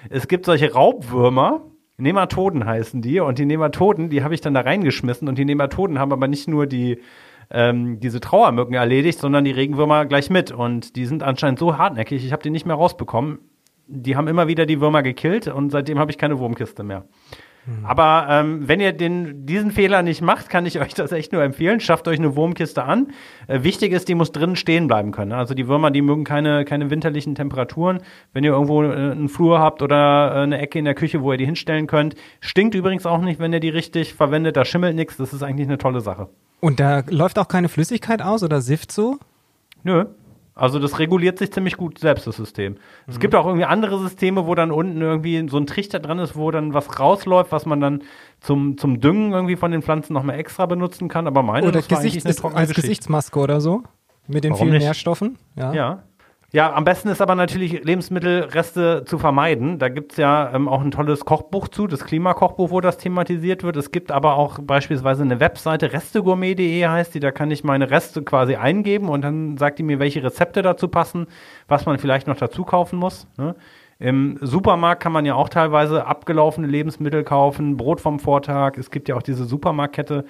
[0.09, 1.61] Es gibt solche Raubwürmer,
[1.97, 5.97] Nematoden heißen die und die Nematoden, die habe ich dann da reingeschmissen und die Nematoden
[5.99, 6.99] haben aber nicht nur die
[7.51, 10.51] ähm, diese Trauermücken erledigt, sondern die Regenwürmer gleich mit.
[10.51, 13.39] Und die sind anscheinend so hartnäckig, ich habe die nicht mehr rausbekommen.
[13.87, 17.05] Die haben immer wieder die Würmer gekillt und seitdem habe ich keine Wurmkiste mehr.
[17.65, 17.85] Mhm.
[17.85, 21.43] Aber ähm, wenn ihr den, diesen Fehler nicht macht, kann ich euch das echt nur
[21.43, 21.79] empfehlen.
[21.79, 23.07] Schafft euch eine Wurmkiste an.
[23.47, 25.31] Äh, wichtig ist, die muss drinnen stehen bleiben können.
[25.31, 27.99] Also die Würmer, die mögen keine, keine winterlichen Temperaturen.
[28.33, 31.31] Wenn ihr irgendwo äh, einen Flur habt oder äh, eine Ecke in der Küche, wo
[31.31, 32.15] ihr die hinstellen könnt.
[32.39, 34.57] Stinkt übrigens auch nicht, wenn ihr die richtig verwendet.
[34.57, 35.17] Da schimmelt nichts.
[35.17, 36.29] Das ist eigentlich eine tolle Sache.
[36.61, 39.17] Und da läuft auch keine Flüssigkeit aus oder Sift so?
[39.83, 40.05] Nö.
[40.57, 42.73] Also das reguliert sich ziemlich gut selbst, das System.
[42.73, 42.77] Mhm.
[43.07, 46.37] Es gibt auch irgendwie andere Systeme, wo dann unten irgendwie so ein Trichter dran ist,
[46.37, 48.03] wo dann was rausläuft, was man dann
[48.39, 51.27] zum, zum Düngen irgendwie von den Pflanzen nochmal extra benutzen kann.
[51.27, 52.73] Aber meine oder Gesichts ist als.
[52.73, 53.83] Gesichtsmaske oder so.
[54.27, 54.85] Mit den Warum vielen nicht?
[54.85, 55.37] Nährstoffen.
[55.55, 55.73] Ja.
[55.73, 56.03] ja.
[56.55, 59.77] Ja, am besten ist aber natürlich, Lebensmittelreste zu vermeiden.
[59.77, 63.75] Da gibt's ja ähm, auch ein tolles Kochbuch zu, das Klimakochbuch, wo das thematisiert wird.
[63.75, 68.23] Es gibt aber auch beispielsweise eine Webseite, restegourmet.de heißt die, da kann ich meine Reste
[68.23, 71.27] quasi eingeben und dann sagt die mir, welche Rezepte dazu passen,
[71.67, 73.27] was man vielleicht noch dazu kaufen muss.
[73.37, 73.57] Ne?
[73.99, 78.77] Im Supermarkt kann man ja auch teilweise abgelaufene Lebensmittel kaufen, Brot vom Vortag.
[78.77, 80.23] Es gibt ja auch diese Supermarktkette,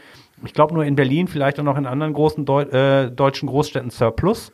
[0.43, 3.91] ich glaube nur in Berlin, vielleicht auch noch in anderen großen Deu äh, deutschen Großstädten
[3.91, 4.51] Surplus.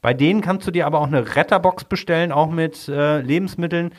[0.00, 3.92] Bei denen kannst du dir aber auch eine Retterbox bestellen, auch mit äh, Lebensmitteln.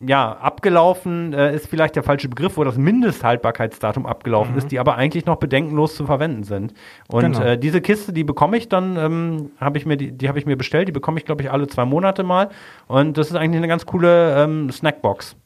[0.00, 4.58] Ja, abgelaufen äh, ist vielleicht der falsche Begriff, wo das Mindesthaltbarkeitsdatum abgelaufen mhm.
[4.58, 6.74] ist, die aber eigentlich noch bedenkenlos zu verwenden sind.
[7.08, 7.40] Und genau.
[7.40, 10.44] äh, diese Kiste, die bekomme ich dann, ähm, habe ich mir die, die habe ich
[10.44, 12.50] mir bestellt, die bekomme ich glaube ich alle zwei Monate mal.
[12.86, 15.36] Und das ist eigentlich eine ganz coole ähm, Snackbox.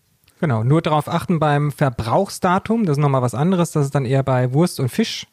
[0.41, 4.23] Genau, nur darauf achten beim Verbrauchsdatum, das ist nochmal was anderes, das ist dann eher
[4.23, 5.27] bei Wurst und Fisch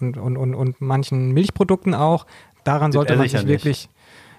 [0.00, 2.26] und, und, und, und manchen Milchprodukten auch.
[2.64, 3.88] Daran sollte man sich wirklich,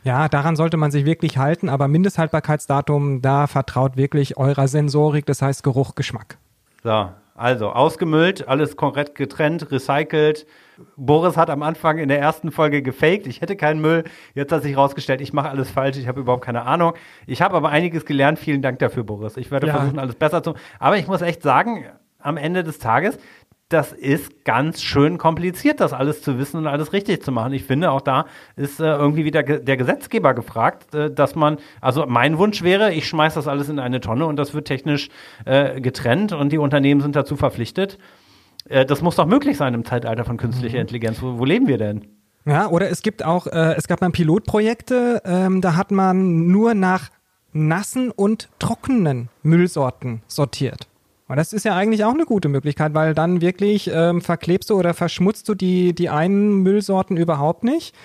[0.03, 5.41] ja, daran sollte man sich wirklich halten, aber Mindesthaltbarkeitsdatum, da vertraut wirklich eurer Sensorik, das
[5.41, 6.37] heißt Geruch, Geschmack.
[6.83, 10.45] So, also ausgemüllt, alles korrekt getrennt, recycelt.
[10.97, 14.03] Boris hat am Anfang in der ersten Folge gefaked, ich hätte keinen Müll.
[14.35, 16.93] Jetzt hat sich herausgestellt, ich mache alles falsch, ich habe überhaupt keine Ahnung.
[17.25, 18.37] Ich habe aber einiges gelernt.
[18.37, 19.37] Vielen Dank dafür, Boris.
[19.37, 19.75] Ich werde ja.
[19.75, 20.53] versuchen, alles besser zu.
[20.79, 21.85] Aber ich muss echt sagen,
[22.19, 23.17] am Ende des Tages,
[23.73, 27.53] das ist ganz schön kompliziert, das alles zu wissen und alles richtig zu machen.
[27.53, 32.05] Ich finde, auch da ist äh, irgendwie wieder der Gesetzgeber gefragt, äh, dass man, also
[32.07, 35.09] mein Wunsch wäre, ich schmeiße das alles in eine Tonne und das wird technisch
[35.45, 37.97] äh, getrennt und die Unternehmen sind dazu verpflichtet.
[38.69, 40.81] Äh, das muss doch möglich sein im Zeitalter von künstlicher mhm.
[40.81, 41.21] Intelligenz.
[41.21, 42.07] Wo, wo, leben wir denn?
[42.45, 46.75] Ja, oder es gibt auch, äh, es gab mal Pilotprojekte, ähm, da hat man nur
[46.75, 47.09] nach
[47.53, 50.87] nassen und trockenen Müllsorten sortiert.
[51.27, 54.75] Und das ist ja eigentlich auch eine gute Möglichkeit, weil dann wirklich ähm, verklebst du
[54.77, 57.95] oder verschmutzt du die, die einen Müllsorten überhaupt nicht.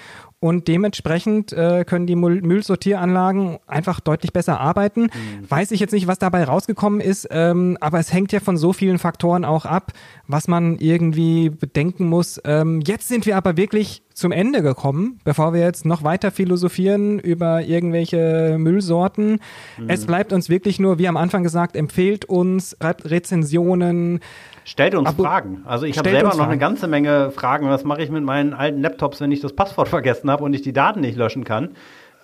[0.41, 5.03] Und dementsprechend äh, können die Müllsortieranlagen einfach deutlich besser arbeiten.
[5.03, 5.51] Mhm.
[5.51, 8.73] Weiß ich jetzt nicht, was dabei rausgekommen ist, ähm, aber es hängt ja von so
[8.73, 9.93] vielen Faktoren auch ab,
[10.29, 12.41] was man irgendwie bedenken muss.
[12.45, 17.19] Ähm, jetzt sind wir aber wirklich zum Ende gekommen, bevor wir jetzt noch weiter philosophieren
[17.19, 19.41] über irgendwelche Müllsorten.
[19.77, 19.89] Mhm.
[19.89, 24.21] Es bleibt uns wirklich nur, wie am Anfang gesagt, empfehlt uns Rezensionen,
[24.69, 25.63] Stellt uns Abo Fragen.
[25.65, 26.51] Also ich habe selber noch Fragen.
[26.51, 27.71] eine ganze Menge Fragen.
[27.71, 30.61] Was mache ich mit meinen alten Laptops, wenn ich das Passwort vergessen habe und ich
[30.61, 31.71] die Daten nicht löschen kann?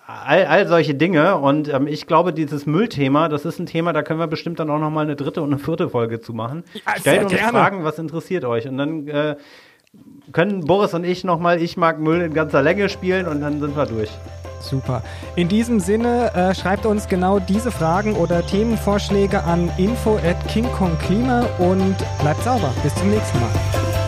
[0.05, 1.37] All, all solche Dinge.
[1.37, 4.69] Und ähm, ich glaube, dieses Müllthema, das ist ein Thema, da können wir bestimmt dann
[4.69, 6.63] auch noch mal eine dritte und eine vierte Folge zu machen.
[6.73, 7.49] Ja, Stellt uns gerne.
[7.49, 8.67] Fragen, was interessiert euch?
[8.67, 9.37] Und dann äh,
[10.31, 13.59] können Boris und ich noch mal Ich mag Müll in ganzer Länge spielen und dann
[13.59, 14.11] sind wir durch.
[14.59, 15.03] Super.
[15.35, 21.45] In diesem Sinne, äh, schreibt uns genau diese Fragen oder Themenvorschläge an info at KingKongKlima
[21.59, 22.73] und bleibt sauber.
[22.83, 24.04] Bis zum nächsten Mal.